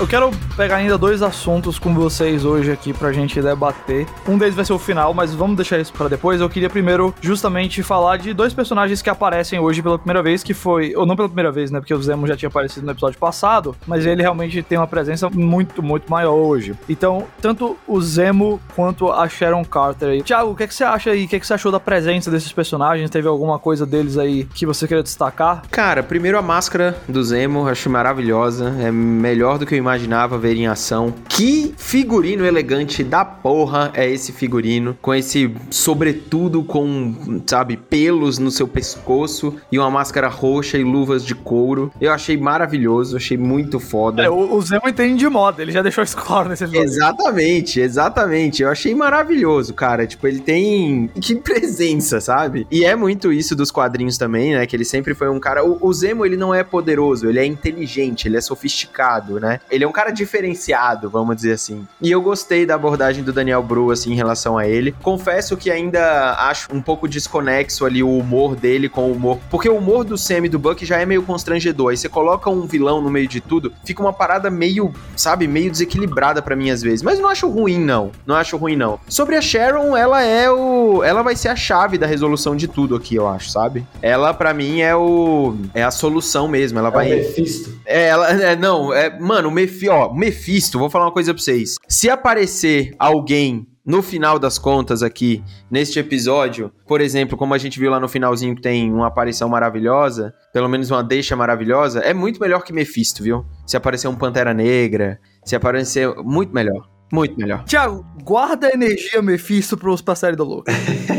Eu 0.00 0.06
quero 0.06 0.30
pegar 0.56 0.76
ainda 0.76 0.96
dois 0.96 1.22
assuntos 1.22 1.76
com 1.76 1.92
vocês 1.92 2.44
hoje 2.44 2.70
aqui 2.70 2.92
pra 2.92 3.12
gente 3.12 3.42
debater. 3.42 4.06
Um 4.28 4.38
deles 4.38 4.54
vai 4.54 4.64
ser 4.64 4.72
o 4.72 4.78
final, 4.78 5.12
mas 5.12 5.34
vamos 5.34 5.56
deixar 5.56 5.76
isso 5.76 5.92
pra 5.92 6.06
depois. 6.06 6.40
Eu 6.40 6.48
queria 6.48 6.70
primeiro 6.70 7.12
justamente 7.20 7.82
falar 7.82 8.16
de 8.16 8.32
dois 8.32 8.54
personagens 8.54 9.02
que 9.02 9.10
aparecem 9.10 9.58
hoje 9.58 9.82
pela 9.82 9.98
primeira 9.98 10.22
vez, 10.22 10.44
que 10.44 10.54
foi, 10.54 10.94
ou 10.94 11.04
não 11.04 11.16
pela 11.16 11.28
primeira 11.28 11.50
vez, 11.50 11.72
né, 11.72 11.80
porque 11.80 11.92
o 11.92 12.00
Zemo 12.00 12.28
já 12.28 12.36
tinha 12.36 12.48
aparecido 12.48 12.86
no 12.86 12.92
episódio 12.92 13.18
passado, 13.18 13.74
mas 13.88 14.06
ele 14.06 14.22
realmente 14.22 14.62
tem 14.62 14.78
uma 14.78 14.86
presença 14.86 15.28
muito, 15.30 15.82
muito 15.82 16.08
maior 16.08 16.34
hoje. 16.34 16.76
Então, 16.88 17.24
tanto 17.42 17.76
o 17.84 18.00
Zemo 18.00 18.60
quanto 18.76 19.10
a 19.10 19.28
Sharon 19.28 19.64
Carter 19.64 20.10
aí. 20.10 20.20
O 20.20 20.54
que, 20.54 20.62
é 20.62 20.66
que 20.68 20.74
você 20.76 20.84
acha 20.84 21.10
aí? 21.10 21.24
O 21.24 21.28
que, 21.28 21.34
é 21.34 21.40
que 21.40 21.46
você 21.46 21.54
achou 21.54 21.72
da 21.72 21.80
presença 21.80 22.30
desses 22.30 22.52
personagens? 22.52 23.10
Teve 23.10 23.26
alguma 23.26 23.58
coisa 23.58 23.84
deles 23.84 24.16
aí 24.16 24.44
que 24.54 24.64
você 24.64 24.86
queria 24.86 25.02
destacar? 25.02 25.64
Cara, 25.72 26.04
primeiro 26.04 26.38
a 26.38 26.42
máscara 26.42 26.96
do 27.08 27.20
Zemo, 27.24 27.66
acho 27.66 27.90
maravilhosa. 27.90 28.72
É 28.80 28.92
melhor 28.92 29.58
do 29.58 29.66
que 29.66 29.74
eu 29.74 29.87
imaginava 29.88 30.38
ver 30.38 30.56
em 30.56 30.66
ação. 30.66 31.14
Que 31.28 31.74
figurino 31.76 32.44
elegante 32.44 33.02
da 33.02 33.24
porra 33.24 33.90
é 33.94 34.08
esse 34.08 34.32
figurino. 34.32 34.96
Com 35.00 35.14
esse 35.14 35.54
sobretudo 35.70 36.62
com, 36.62 37.42
sabe, 37.46 37.76
pelos 37.76 38.38
no 38.38 38.50
seu 38.50 38.68
pescoço 38.68 39.56
e 39.72 39.78
uma 39.78 39.90
máscara 39.90 40.28
roxa 40.28 40.76
e 40.76 40.84
luvas 40.84 41.24
de 41.24 41.34
couro. 41.34 41.90
Eu 42.00 42.12
achei 42.12 42.36
maravilhoso, 42.36 43.16
achei 43.16 43.38
muito 43.38 43.80
foda. 43.80 44.22
É, 44.22 44.30
o, 44.30 44.54
o 44.54 44.60
Zemo 44.60 44.88
entende 44.88 45.16
de 45.16 45.28
moda, 45.28 45.62
ele 45.62 45.72
já 45.72 45.80
deixou 45.80 46.04
isso 46.04 46.16
claro 46.16 46.48
nesse 46.48 46.64
episódio. 46.64 46.88
Exatamente, 46.88 47.80
exatamente. 47.80 48.62
Eu 48.62 48.68
achei 48.68 48.94
maravilhoso, 48.94 49.72
cara. 49.72 50.06
Tipo, 50.06 50.26
ele 50.26 50.40
tem. 50.40 51.10
Que 51.20 51.34
presença, 51.34 52.20
sabe? 52.20 52.66
E 52.70 52.84
é 52.84 52.94
muito 52.94 53.32
isso 53.32 53.56
dos 53.56 53.70
quadrinhos 53.70 54.18
também, 54.18 54.54
né? 54.54 54.66
Que 54.66 54.76
ele 54.76 54.84
sempre 54.84 55.14
foi 55.14 55.28
um 55.28 55.40
cara. 55.40 55.64
O, 55.64 55.78
o 55.80 55.92
Zemo, 55.92 56.26
ele 56.26 56.36
não 56.36 56.54
é 56.54 56.62
poderoso, 56.62 57.28
ele 57.28 57.38
é 57.38 57.46
inteligente, 57.46 58.28
ele 58.28 58.36
é 58.36 58.40
sofisticado, 58.40 59.40
né? 59.40 59.60
Ele 59.70 59.77
é 59.84 59.88
um 59.88 59.92
cara 59.92 60.10
diferenciado, 60.10 61.08
vamos 61.10 61.36
dizer 61.36 61.52
assim. 61.52 61.86
E 62.00 62.10
eu 62.10 62.20
gostei 62.20 62.66
da 62.66 62.74
abordagem 62.74 63.22
do 63.22 63.32
Daniel 63.32 63.62
Bru, 63.62 63.90
assim, 63.90 64.12
em 64.12 64.16
relação 64.16 64.58
a 64.58 64.66
ele. 64.66 64.94
Confesso 65.02 65.56
que 65.56 65.70
ainda 65.70 66.34
acho 66.38 66.68
um 66.72 66.82
pouco 66.82 67.08
desconexo 67.08 67.84
ali 67.84 68.02
o 68.02 68.16
humor 68.16 68.54
dele 68.56 68.88
com 68.88 69.08
o 69.08 69.12
humor. 69.12 69.38
Porque 69.50 69.68
o 69.68 69.76
humor 69.76 70.04
do 70.04 70.16
Sam 70.16 70.46
e 70.46 70.48
do 70.48 70.58
Buck 70.58 70.84
já 70.84 70.98
é 70.98 71.06
meio 71.06 71.22
constrangedor. 71.22 71.90
Aí 71.90 71.96
você 71.96 72.08
coloca 72.08 72.50
um 72.50 72.66
vilão 72.66 73.00
no 73.00 73.10
meio 73.10 73.28
de 73.28 73.40
tudo, 73.40 73.72
fica 73.84 74.02
uma 74.02 74.12
parada 74.12 74.50
meio, 74.50 74.92
sabe, 75.16 75.46
meio 75.46 75.70
desequilibrada 75.70 76.42
para 76.42 76.56
mim 76.56 76.70
às 76.70 76.82
vezes. 76.82 77.02
Mas 77.02 77.18
não 77.18 77.28
acho 77.28 77.48
ruim, 77.48 77.78
não. 77.78 78.10
Não 78.26 78.34
acho 78.34 78.56
ruim, 78.56 78.76
não. 78.76 78.98
Sobre 79.08 79.36
a 79.36 79.40
Sharon, 79.40 79.96
ela 79.96 80.22
é 80.22 80.50
o. 80.50 81.02
Ela 81.02 81.22
vai 81.22 81.36
ser 81.36 81.48
a 81.48 81.56
chave 81.56 81.98
da 81.98 82.06
resolução 82.06 82.56
de 82.56 82.68
tudo 82.68 82.94
aqui, 82.94 83.14
eu 83.14 83.28
acho, 83.28 83.50
sabe? 83.50 83.86
Ela, 84.02 84.32
para 84.34 84.52
mim, 84.52 84.80
é 84.80 84.94
o. 84.94 85.56
É 85.74 85.82
a 85.82 85.90
solução 85.90 86.48
mesmo. 86.48 86.78
Ela 86.78 86.90
vai. 86.90 87.10
É 87.10 87.14
o 87.14 87.18
Mephisto. 87.18 87.78
É, 87.84 88.08
ela. 88.08 88.28
É, 88.28 88.56
não, 88.56 88.92
é. 88.92 89.18
Mano, 89.18 89.48
o 89.48 89.52
Mephi, 89.68 89.88
ó, 89.88 90.12
Mephisto, 90.14 90.78
vou 90.78 90.88
falar 90.88 91.04
uma 91.04 91.12
coisa 91.12 91.34
pra 91.34 91.42
vocês. 91.42 91.76
Se 91.86 92.08
aparecer 92.08 92.94
alguém 92.98 93.66
no 93.84 94.02
final 94.02 94.38
das 94.38 94.58
contas 94.58 95.02
aqui, 95.02 95.42
neste 95.70 95.98
episódio, 95.98 96.72
por 96.86 97.00
exemplo, 97.00 97.36
como 97.36 97.52
a 97.54 97.58
gente 97.58 97.78
viu 97.78 97.90
lá 97.90 98.00
no 98.00 98.08
finalzinho 98.08 98.54
que 98.54 98.62
tem 98.62 98.90
uma 98.90 99.06
aparição 99.06 99.48
maravilhosa, 99.48 100.34
pelo 100.52 100.68
menos 100.68 100.90
uma 100.90 101.02
deixa 101.04 101.36
maravilhosa, 101.36 102.00
é 102.00 102.14
muito 102.14 102.40
melhor 102.40 102.62
que 102.64 102.72
Mephisto, 102.72 103.22
viu? 103.22 103.44
Se 103.66 103.76
aparecer 103.76 104.08
um 104.08 104.16
Pantera 104.16 104.54
Negra, 104.54 105.20
se 105.44 105.54
aparecer. 105.54 106.08
Muito 106.24 106.52
melhor. 106.54 106.88
Muito 107.12 107.38
melhor. 107.38 107.64
Thiago, 107.64 108.04
guarda 108.22 108.68
a 108.68 108.72
energia 108.72 109.22
Mephisto 109.22 109.76
pros 109.76 110.02
série 110.16 110.36
do 110.36 110.44
Loki. 110.44 110.72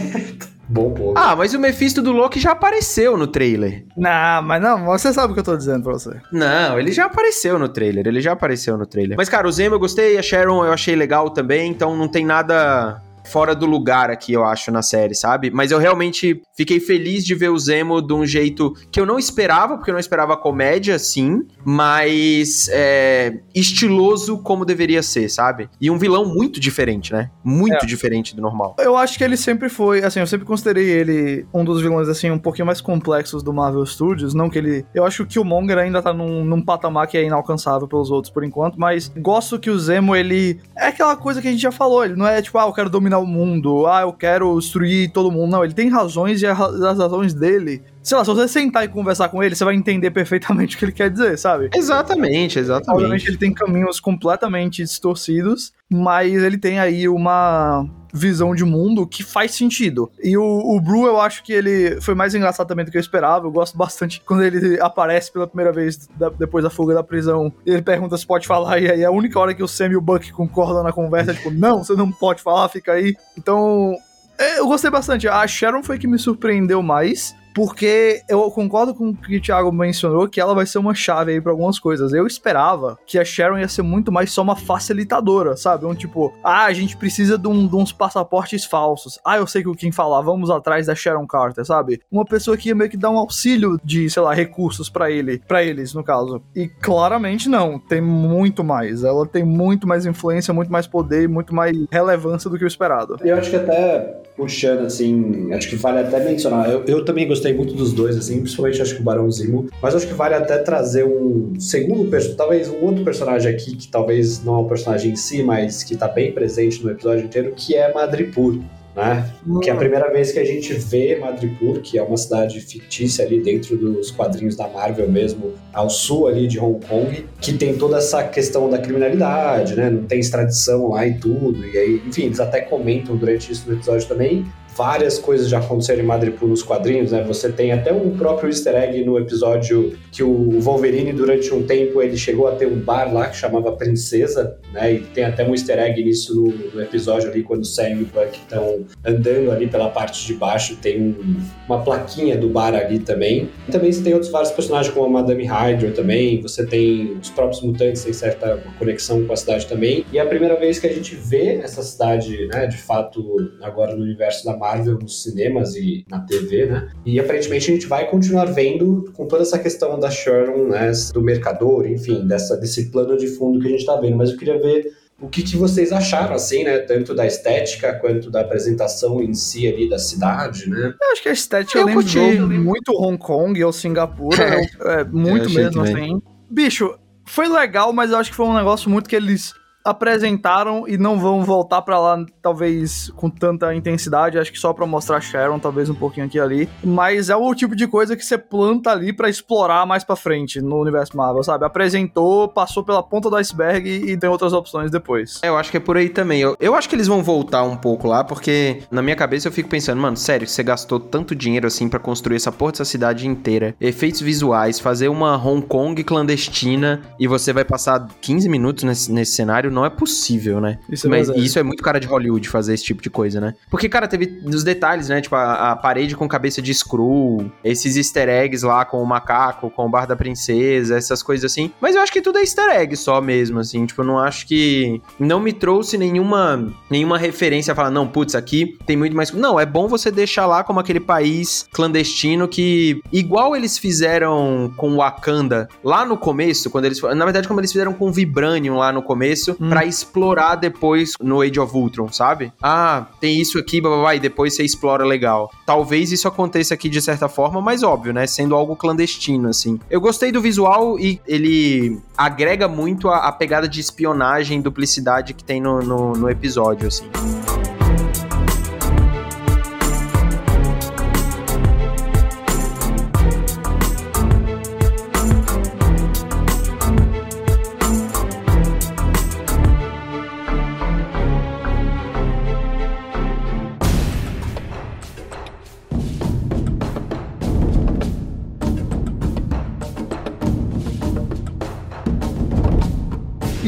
Bom 0.70 0.92
ponto. 0.94 1.18
Ah, 1.18 1.36
mas 1.36 1.54
o 1.54 1.60
Mephisto 1.60 2.02
do 2.02 2.12
Loki 2.12 2.40
já 2.40 2.52
apareceu 2.52 3.18
no 3.18 3.26
trailer. 3.28 3.86
não, 3.98 4.42
mas 4.44 4.62
não, 4.62 4.86
você 4.86 5.12
sabe 5.12 5.32
o 5.32 5.34
que 5.34 5.40
eu 5.40 5.44
tô 5.44 5.58
dizendo 5.58 5.84
pra 5.84 5.94
você. 5.94 6.16
Não, 6.32 6.80
ele 6.80 6.92
já 6.92 7.06
apareceu 7.06 7.58
no 7.58 7.68
trailer, 7.68 8.08
ele 8.08 8.22
já 8.22 8.34
apareceu 8.34 8.78
no 8.78 8.86
trailer. 8.86 9.18
Mas, 9.18 9.28
cara, 9.30 9.48
o 9.48 9.52
Zemo 9.52 9.76
eu 9.76 9.80
gostei, 9.80 10.18
a 10.18 10.22
Sharon 10.22 10.64
eu 10.64 10.72
achei 10.72 10.96
legal 10.96 11.32
também, 11.32 11.72
então 11.72 11.96
não 11.96 12.08
tem 12.08 12.24
nada 12.26 13.02
fora 13.30 13.56
do 13.56 13.66
lugar 13.66 14.10
aqui, 14.10 14.34
eu 14.34 14.44
acho, 14.44 14.72
na 14.72 14.82
série, 14.82 15.14
sabe? 15.16 15.50
Mas 15.52 15.72
eu 15.72 15.78
realmente 15.80 16.42
fiquei 16.58 16.80
feliz 16.80 17.24
de 17.24 17.36
ver 17.36 17.50
o 17.50 17.58
Zemo 17.58 18.02
de 18.02 18.14
um 18.14 18.26
jeito 18.26 18.74
que 18.92 19.00
eu 19.00 19.06
não 19.06 19.18
esperava, 19.20 19.78
porque 19.78 19.92
eu 19.92 19.94
não 19.94 20.00
esperava 20.00 20.36
comédia, 20.36 20.98
sim, 21.00 21.46
mas 21.64 22.68
é, 22.72 23.40
estiloso 23.56 24.40
como 24.40 24.66
deveria 24.66 25.02
ser, 25.04 25.30
sabe? 25.30 25.70
E 25.80 25.90
um 25.90 25.98
vilão 25.98 26.26
muito 26.26 26.60
diferente, 26.60 27.12
né? 27.14 27.30
Muito 27.44 27.84
É. 27.84 27.86
diferente 27.86 28.36
do 28.36 28.42
normal. 28.42 28.76
Eu 28.80 28.98
acho 28.98 29.18
que 29.18 29.24
ele 29.24 29.38
sempre 29.38 29.70
foi, 29.70 30.04
assim, 30.04 30.20
eu 30.20 30.28
sempre 30.28 30.46
considerei 30.46 30.86
ele 30.90 31.46
um 31.54 31.64
dos 31.64 31.82
vilões, 31.82 32.08
assim, 32.10 32.30
um 32.32 32.40
pouquinho 32.40 32.66
mais 32.66 32.82
complexos 32.82 33.44
do 33.44 33.54
Marvel 33.54 33.86
Studios. 33.86 34.34
Não 34.34 34.50
que 34.50 34.58
ele. 34.58 34.86
Eu 34.94 35.06
acho 35.06 35.18
que 35.26 35.40
o 35.40 35.44
Killmonger 35.44 35.78
ainda 35.78 36.02
tá 36.02 36.12
num, 36.14 36.44
num 36.44 36.62
patamar 36.62 37.08
que 37.08 37.18
é 37.18 37.24
inalcançável 37.24 37.88
pelos 37.88 38.10
outros 38.12 38.34
por 38.34 38.44
enquanto, 38.44 38.80
mas 38.80 39.12
gosto 39.18 39.60
que 39.60 39.70
o 39.70 39.80
Zemo, 39.80 40.16
ele. 40.16 40.60
É 40.76 40.88
aquela 40.88 41.16
coisa 41.16 41.42
que 41.42 41.48
a 41.48 41.52
gente 41.52 41.62
já 41.62 41.72
falou, 41.72 42.04
ele 42.04 42.16
não 42.16 42.28
é 42.28 42.42
tipo, 42.42 42.58
ah, 42.58 42.64
eu 42.66 42.74
quero 42.74 42.90
dominar 42.90 43.19
o 43.20 43.28
mundo, 43.28 43.86
ah, 43.88 44.02
eu 44.02 44.14
quero 44.14 44.58
destruir 44.58 45.12
todo 45.12 45.32
mundo. 45.32 45.52
Não, 45.52 45.64
ele 45.64 45.74
tem 45.74 45.90
razões 45.90 46.42
e 46.42 46.48
as 46.48 46.58
razões 46.58 47.34
dele 47.34 47.82
sei 48.02 48.18
lá, 48.18 48.26
se 48.26 48.32
você 48.32 48.48
sentar 48.48 48.84
e 48.84 48.88
conversar 48.88 49.30
com 49.30 49.44
ele, 49.44 49.56
você 49.56 49.64
vai 49.64 49.76
entender 49.76 50.10
perfeitamente 50.10 50.76
o 50.76 50.80
que 50.80 50.86
ele 50.86 50.92
quer 50.92 51.10
dizer, 51.10 51.38
sabe? 51.38 51.70
Exatamente, 51.76 52.58
exatamente. 52.58 52.96
Obviamente 52.96 53.28
ele 53.28 53.38
tem 53.38 53.54
caminhos 53.54 54.00
completamente 54.00 54.84
distorcidos, 54.84 55.72
mas 55.90 56.34
ele 56.34 56.58
tem 56.58 56.80
aí 56.80 57.08
uma 57.08 57.88
visão 58.14 58.56
de 58.56 58.64
mundo 58.64 59.06
que 59.06 59.24
faz 59.24 59.52
sentido. 59.52 60.12
E 60.22 60.38
o, 60.38 60.44
o 60.44 60.80
Bru, 60.80 61.06
eu 61.06 61.20
acho 61.20 61.44
que 61.44 61.54
ele 61.54 62.00
foi 62.02 62.16
mais 62.16 62.34
engraçado 62.34 62.68
também 62.68 62.86
do 62.86 62.92
que 62.92 62.98
eu 62.98 63.02
esperava. 63.02 63.46
Eu 63.46 63.52
gosto 63.52 63.78
bastante 63.78 64.22
quando 64.26 64.44
ele 64.44 64.80
aparece 64.82 65.32
pela 65.32 65.48
primeira 65.48 65.72
vez 65.72 66.08
da, 66.18 66.30
depois 66.30 66.64
da 66.64 66.70
fuga 66.70 66.94
da 66.94 67.04
prisão. 67.04 67.52
Ele 67.66 67.82
pergunta 67.82 68.18
se 68.18 68.26
pode 68.26 68.48
falar, 68.48 68.80
e 68.80 68.90
aí 68.90 69.02
é 69.02 69.06
a 69.06 69.12
única 69.12 69.40
hora 69.40 69.54
que 69.54 69.64
o 69.64 69.68
Sam 69.68 69.90
e 69.90 69.96
o 69.96 70.02
Buck 70.02 70.32
concordam 70.32 70.84
na 70.84 70.92
conversa 70.92 71.32
é 71.32 71.34
tipo, 71.34 71.52
não, 71.52 71.84
você 71.84 71.94
não 71.94 72.12
pode 72.12 72.42
falar, 72.42 72.70
fica 72.70 72.94
aí. 72.94 73.16
Então, 73.38 73.96
é, 74.38 74.60
eu 74.60 74.68
gostei 74.68 74.90
bastante. 74.90 75.28
A 75.28 75.46
Sharon 75.46 75.84
foi 75.84 76.00
que 76.00 76.08
me 76.08 76.18
surpreendeu 76.18 76.82
mais 76.82 77.36
porque 77.60 78.22
eu 78.30 78.50
concordo 78.52 78.96
com 78.96 79.10
o 79.10 79.14
que 79.14 79.36
o 79.36 79.42
Thiago 79.42 79.70
mencionou, 79.70 80.30
que 80.30 80.40
ela 80.40 80.56
vai 80.56 80.66
ser 80.66 80.78
uma 80.78 80.96
chave 80.96 81.34
aí 81.34 81.42
pra 81.42 81.52
algumas 81.52 81.78
coisas. 81.78 82.14
Eu 82.14 82.26
esperava 82.26 82.98
que 83.06 83.20
a 83.20 83.26
Sharon 83.26 83.60
ia 83.60 83.68
ser 83.68 83.82
muito 83.82 84.14
mais 84.14 84.32
só 84.32 84.42
uma 84.42 84.56
facilitadora, 84.56 85.58
sabe? 85.58 85.86
Um 85.86 85.94
tipo, 85.94 86.34
ah, 86.42 86.64
a 86.64 86.72
gente 86.72 86.96
precisa 86.96 87.38
de, 87.38 87.50
um, 87.50 87.68
de 87.68 87.76
uns 87.76 87.92
passaportes 87.92 88.64
falsos. 88.64 89.20
Ah, 89.26 89.36
eu 89.36 89.46
sei 89.46 89.62
que 89.62 89.68
o 89.68 89.76
Kim 89.76 89.92
falar, 89.92 90.22
vamos 90.22 90.50
atrás 90.50 90.88
da 90.88 90.96
Sharon 90.96 91.28
Carter, 91.28 91.66
sabe? 91.66 92.00
Uma 92.10 92.24
pessoa 92.24 92.56
que 92.56 92.70
ia 92.70 92.76
meio 92.76 92.90
que 92.90 92.96
dar 92.96 93.10
um 93.10 93.18
auxílio 93.18 93.78
de, 93.84 94.10
sei 94.10 94.24
lá, 94.24 94.34
recursos 94.34 94.90
para 94.90 95.12
ele, 95.12 95.40
para 95.46 95.62
eles, 95.62 95.94
no 95.94 96.02
caso. 96.02 96.42
E 96.56 96.66
claramente 96.66 97.50
não, 97.50 97.78
tem 97.78 98.00
muito 98.00 98.64
mais. 98.64 99.04
Ela 99.04 99.28
tem 99.28 99.44
muito 99.44 99.86
mais 99.86 100.06
influência, 100.06 100.54
muito 100.54 100.72
mais 100.72 100.88
poder, 100.88 101.28
muito 101.28 101.54
mais 101.54 101.76
relevância 101.92 102.50
do 102.50 102.58
que 102.58 102.64
o 102.64 102.68
esperado. 102.68 103.18
Eu 103.22 103.36
acho 103.36 103.50
que 103.50 103.58
até 103.58 104.29
puxando 104.40 104.86
assim, 104.86 105.52
acho 105.52 105.70
que 105.70 105.76
vale 105.76 106.00
até 106.00 106.24
mencionar. 106.24 106.72
Eu, 106.72 106.86
eu 106.86 107.04
também 107.04 107.28
gostei 107.28 107.54
muito 107.54 107.74
dos 107.74 107.92
dois, 107.92 108.18
assim, 108.18 108.40
principalmente 108.40 108.82
acho 108.82 108.96
que 108.96 109.02
o 109.02 109.04
Barão 109.04 109.30
Zimo, 109.30 109.70
mas 109.82 109.94
acho 109.94 110.08
que 110.08 110.14
vale 110.14 110.36
até 110.36 110.58
trazer 110.60 111.04
um 111.04 111.60
segundo 111.60 112.10
personagem, 112.10 112.38
talvez 112.38 112.70
um 112.70 112.86
outro 112.86 113.04
personagem 113.04 113.52
aqui, 113.52 113.76
que 113.76 113.88
talvez 113.90 114.44
não 114.44 114.56
é 114.56 114.58
um 114.60 114.68
personagem 114.68 115.12
em 115.12 115.16
si, 115.18 115.44
mas 115.44 115.84
que 115.84 115.98
tá 115.98 116.08
bem 116.08 116.32
presente 116.32 116.82
no 116.82 116.90
episódio 116.90 117.26
inteiro, 117.26 117.54
que 117.56 117.76
é 117.76 117.94
Madripoor. 117.94 118.58
Né? 119.00 119.30
Hum. 119.48 119.60
Que 119.60 119.70
é 119.70 119.74
a 119.74 119.76
primeira 119.76 120.12
vez 120.12 120.32
que 120.32 120.40
a 120.40 120.44
gente 120.44 120.74
vê 120.74 121.16
Madripoor, 121.16 121.80
que 121.80 121.98
é 121.98 122.04
uma 122.04 122.18
cidade 122.18 122.60
fictícia 122.60 123.26
ali 123.26 123.42
dentro 123.42 123.78
dos 123.78 124.12
quadrinhos 124.12 124.56
da 124.56 124.68
Marvel 124.68 125.10
mesmo, 125.10 125.54
ao 125.74 125.90
sul 125.90 126.28
ali 126.28 126.48
de 126.48 126.60
Hong 126.60 126.86
Kong, 126.86 127.26
que 127.40 127.54
tem 127.54 127.78
toda 127.78 127.98
essa 127.98 128.24
questão 128.24 128.70
da 128.70 128.78
criminalidade, 128.78 129.76
né? 129.76 129.90
Não 129.90 130.04
tem 130.04 130.20
extradição 130.20 130.90
lá 130.90 131.08
e 131.08 131.14
tudo. 131.18 131.66
E 131.66 131.78
aí, 131.78 132.02
enfim, 132.06 132.24
eles 132.24 132.40
até 132.40 132.62
comentam 132.62 133.16
durante 133.16 133.52
isso 133.52 133.70
no 133.70 133.76
episódio 133.76 134.08
também 134.08 134.46
várias 134.76 135.18
coisas 135.18 135.50
já 135.50 135.60
aconteceram 135.60 136.04
em 136.04 136.06
Madripoor 136.06 136.50
nos 136.50 136.64
quadrinhos, 136.64 137.12
né? 137.12 137.24
Você 137.24 137.52
tem 137.52 137.72
até 137.72 137.92
um 137.92 138.18
próprio 138.18 138.50
easter 138.50 138.76
egg 138.76 139.04
no 139.04 139.18
episódio 139.18 139.98
que 140.12 140.24
o 140.24 140.60
Wolverine, 140.60 141.12
durante 141.14 141.54
um 141.54 141.64
tempo, 141.64 142.02
ele 142.02 142.18
chegou 142.18 142.48
a 142.48 142.52
ter 142.52 142.66
um 142.66 142.80
bar 142.80 143.14
lá 143.14 143.28
que 143.28 143.36
chamava 143.36 143.72
Princesa, 143.74 144.58
né? 144.74 144.94
E 144.94 145.00
tem 145.00 145.26
até 145.26 145.46
um 145.46 145.52
easter 145.52 145.78
egg 145.78 146.04
nisso 146.04 146.36
no, 146.36 146.48
no 146.74 146.82
episódio 146.82 147.30
ali, 147.30 147.44
quando 147.44 147.62
o 147.62 147.66
Sam 147.66 147.90
e 147.90 148.04
o 148.04 148.06
Buck 148.06 148.38
estão 148.38 148.86
andando 149.06 149.52
ali 149.52 149.68
pela 149.68 149.90
parte 149.90 150.26
de 150.26 150.34
baixo, 150.34 150.76
tem 150.78 151.02
um, 151.02 151.42
uma 151.68 151.84
plaquinha 151.84 152.38
do 152.38 152.50
bar 152.50 152.74
ali 152.74 153.00
também. 153.00 153.50
E 153.68 153.72
também 153.72 153.92
você 153.92 154.02
tem 154.02 154.14
outros 154.14 154.32
vários 154.32 154.52
personagens, 154.52 154.94
como 154.94 155.06
a 155.06 155.22
Madame 155.22 155.46
Hydra 155.46 155.92
também, 155.92 156.42
você 156.42 156.66
tem 156.66 157.18
os 157.22 157.30
próprios 157.30 157.62
mutantes, 157.62 158.04
tem 158.04 158.14
certa 158.14 158.58
conexão 158.78 159.26
com 159.26 159.34
a 159.34 159.36
cidade 159.36 159.68
também. 159.68 160.06
E 160.12 160.18
é 160.18 160.22
a 160.22 160.26
primeira 160.26 160.56
vez 160.56 160.80
que 160.80 160.88
a 160.88 160.94
gente 160.94 161.16
vê 161.16 161.56
essa 161.56 161.82
cidade, 161.82 162.48
né, 162.48 162.68
de 162.68 162.78
fato, 162.78 163.52
agora 163.62 163.96
no 163.96 164.04
universo 164.04 164.46
da 164.46 164.56
Marvel 164.60 165.00
nos 165.00 165.24
cinemas 165.24 165.76
e 165.76 166.06
na 166.10 166.20
TV, 166.20 166.66
né? 166.66 166.90
E 167.06 167.20
aparentemente 167.20 167.72
a 167.72 167.74
gente 167.74 167.88
vai 167.88 168.10
continuar 168.10 168.46
vendo 168.46 169.12
com 169.16 169.26
toda 169.26 169.44
essa 169.44 169.58
questão 169.58 170.00
da 170.00 170.12
Sharon, 170.12 170.68
né, 170.68 170.92
do 171.14 171.22
mercador, 171.22 171.88
enfim, 171.88 172.28
dessa, 172.28 172.58
desse 172.58 172.92
plano 172.92 173.18
de 173.18 173.28
fundo 173.28 173.60
que 173.60 173.68
a 173.68 173.72
gente 173.72 173.86
tá 173.86 173.96
vendo. 173.96 174.18
Mas 174.18 174.32
eu 174.32 174.38
queria 174.38 174.60
ver 174.60 174.92
o 175.22 175.28
que, 175.28 175.44
que, 175.44 175.58
vocês 175.58 175.92
acharam, 175.92 176.36
assim, 176.36 176.64
né? 176.64 176.80
Tanto 176.80 177.14
da 177.14 177.26
estética 177.26 177.94
quanto 177.94 178.30
da 178.30 178.42
apresentação 178.42 179.22
em 179.22 179.34
si 179.34 179.68
ali 179.68 179.90
da 179.90 180.00
cidade, 180.00 180.70
né? 180.70 180.94
Eu 181.02 181.12
acho 181.12 181.24
que 181.24 181.30
a 181.30 181.34
estética 181.34 181.80
eu, 181.80 181.90
eu 181.90 182.02
lembro 182.02 182.64
muito 182.64 182.94
Hong 182.94 183.18
Kong 183.18 183.64
ou 183.64 183.74
Singapura, 183.74 184.44
é, 184.86 185.02
é 185.02 185.04
muito 185.04 185.50
mesmo, 185.50 185.82
assim. 185.82 186.22
Bicho, 186.50 186.98
foi 187.26 187.48
legal, 187.48 187.92
mas 187.92 188.12
eu 188.12 188.18
acho 188.18 188.32
que 188.32 188.36
foi 188.36 188.46
um 188.46 188.56
negócio 188.56 188.90
muito 188.90 189.10
que 189.10 189.16
eles 189.16 189.54
apresentaram 189.84 190.88
e 190.88 190.98
não 190.98 191.20
vão 191.20 191.44
voltar 191.44 191.82
para 191.82 192.00
lá, 192.00 192.26
talvez 192.42 193.12
com 193.16 193.30
tanta 193.30 193.74
intensidade. 193.74 194.38
Acho 194.38 194.52
que 194.52 194.60
só 194.60 194.74
para 194.74 194.86
mostrar 194.86 195.22
Sharon, 195.22 195.60
talvez 195.60 195.90
um 195.90 195.96
pouquinho 195.96 196.26
aqui 196.26 196.38
e 196.38 196.42
ali. 196.42 196.70
Mas 196.84 197.30
é 197.30 197.36
o 197.36 197.56
tipo 197.56 197.76
de 197.76 197.88
coisa 197.88 198.16
que 198.16 198.24
você 198.24 198.38
planta 198.38 198.92
ali 198.92 199.14
para 199.14 199.30
explorar 199.30 199.86
mais 199.86 200.04
para 200.04 200.16
frente 200.16 200.62
no 200.62 200.80
universo 200.80 201.16
Marvel, 201.16 201.44
sabe? 201.44 201.66
Apresentou, 201.66 202.48
passou 202.48 202.84
pela 202.84 203.02
ponta 203.02 203.30
do 203.30 203.36
iceberg 203.36 203.90
e 203.90 204.18
tem 204.18 204.30
outras 204.30 204.54
opções 204.54 204.92
depois. 204.92 205.40
É, 205.42 205.50
eu 205.50 205.58
acho 205.58 205.72
que 205.72 205.78
é 205.78 205.80
por 205.80 205.98
aí 205.98 206.10
também. 206.10 206.42
Eu, 206.42 206.56
eu 206.60 206.76
acho 206.76 206.88
que 206.88 206.96
eles 206.96 207.08
vão 207.08 207.24
voltar 207.24 207.64
um 207.64 207.78
pouco 207.78 208.08
lá, 208.08 208.24
porque 208.24 208.84
na 208.92 209.02
minha 209.02 209.16
cabeça 209.16 209.48
eu 209.48 209.52
fico 209.52 209.70
pensando, 209.70 210.02
mano, 210.02 210.18
sério, 210.18 210.48
você 210.48 210.64
gastou 210.64 211.00
tanto 211.00 211.36
dinheiro 211.36 211.68
assim 211.68 211.88
para 211.90 212.00
construir 212.00 212.36
essa 212.36 212.52
porra 212.52 212.74
dessa 212.74 212.86
cidade 212.86 213.28
inteira, 213.28 213.76
efeitos 213.80 214.22
visuais, 214.22 214.80
fazer 214.80 215.08
uma 215.08 215.38
Hong 215.38 215.66
Kong 215.66 216.04
clandestina 216.04 217.02
e 217.20 217.28
você 217.28 217.54
vai 217.54 217.66
passar 217.66 218.08
15 218.22 218.50
minutos 218.50 218.84
nesse, 218.84 219.12
nesse 219.12 219.34
cenário 219.34 219.69
não 219.70 219.86
é 219.86 219.90
possível, 219.90 220.60
né? 220.60 220.80
Isso 220.90 221.08
é 221.08 221.10
Mas 221.10 221.30
isso 221.30 221.60
é 221.60 221.64
muito 221.64 221.84
cara 221.84 222.00
de 222.00 222.08
Hollywood 222.08 222.48
fazer 222.50 222.74
esse 222.74 222.84
tipo 222.84 223.02
de 223.02 223.10
coisa, 223.10 223.40
né? 223.40 223.56
Porque, 223.70 223.88
cara, 223.90 224.08
teve 224.08 224.40
nos 224.44 224.64
detalhes, 224.64 225.10
né? 225.10 225.22
Tipo, 225.22 225.36
a, 225.36 225.72
a, 225.72 225.76
parede 225.76 226.16
com 226.16 226.28
cabeça 226.28 226.62
de 226.62 226.74
screw, 226.74 227.52
esses 227.64 227.96
easter 227.96 228.30
eggs 228.30 228.66
lá 228.66 228.86
com 228.86 229.02
o 229.02 229.06
macaco, 229.06 229.70
com 229.70 229.86
o 229.86 229.90
bar 229.90 230.06
da 230.06 230.16
princesa, 230.16 230.98
essas 230.98 231.24
coisas 231.24 231.52
assim. 231.52 231.72
Mas 231.80 231.96
eu 231.96 232.02
acho 232.02 232.12
que 232.12 232.22
tudo 232.22 232.38
é 232.38 232.42
easter 232.42 232.70
egg 232.70 232.96
só 232.96 233.22
mesmo, 233.22 233.60
assim. 233.60 233.86
Tipo, 233.86 234.02
eu 234.02 234.06
não 234.06 234.20
acho 234.20 234.48
que. 234.48 235.02
Não 235.20 235.40
me 235.40 235.54
trouxe 235.54 235.98
nenhuma, 235.98 236.72
nenhuma 236.90 237.18
referência 237.18 237.72
a 237.72 237.76
falar, 237.76 237.92
não, 237.92 238.08
putz, 238.08 238.36
aqui 238.36 238.78
tem 238.86 238.98
muito 238.98 239.16
mais. 239.16 239.32
Não, 239.32 239.60
é 239.60 239.66
bom 239.66 239.88
você 239.88 240.12
deixar 240.12 240.46
lá 240.46 240.64
como 240.64 240.80
aquele 240.80 241.00
país 241.00 241.68
clandestino 241.72 242.48
que, 242.48 243.02
igual 243.12 243.56
eles 243.56 243.78
fizeram 243.78 244.72
com 244.76 244.96
Wakanda 244.96 245.68
lá 245.84 246.06
no 246.06 246.18
começo, 246.18 246.70
quando 246.70 246.86
eles. 246.86 247.02
Na 247.02 247.26
verdade, 247.26 247.48
como 247.48 247.60
eles 247.60 247.72
fizeram 247.72 247.94
com 247.94 248.12
Vibranium 248.12 248.78
lá 248.78 248.92
no 248.92 249.02
começo, 249.02 249.56
hum. 249.60 249.70
para 249.70 249.86
explorar 249.86 250.56
depois 250.56 251.14
no 251.22 251.42
Age 251.42 251.60
of 251.60 251.76
Ultron, 251.76 252.12
sabe? 252.12 252.54
Ah, 252.62 253.08
tem 253.20 253.40
isso 253.40 253.58
aqui, 253.58 253.82
babá, 253.82 254.16
e 254.16 254.20
depois 254.20 254.56
você 254.56 254.64
explora 254.64 255.04
legal. 255.04 255.52
Talvez 255.66 256.12
isso 256.12 256.28
aconteça 256.28 256.74
aqui 256.74 256.90
de 256.90 257.02
certa 257.02 257.28
forma, 257.28 257.62
mas 257.62 257.84
óbvio, 257.84 258.14
né? 258.14 258.26
Sendo 258.28 258.56
algo 258.56 258.76
clandestino, 258.76 259.50
assim. 259.50 259.80
Eu 259.90 260.00
gostei 260.00 260.32
do 260.32 260.42
visual 260.42 261.00
e 261.00 261.20
ele 261.28 262.00
agrega 262.18 262.68
muito 262.68 263.10
a, 263.10 263.28
a 263.28 263.32
pegada 263.32 263.68
de 263.68 263.80
espionagem, 263.80 264.62
duplicidade 264.62 265.34
que 265.34 265.44
tem 265.44 265.62
no, 265.62 265.82
no, 265.82 266.14
no 266.14 266.30
episódio, 266.30 266.88
assim. 266.88 267.10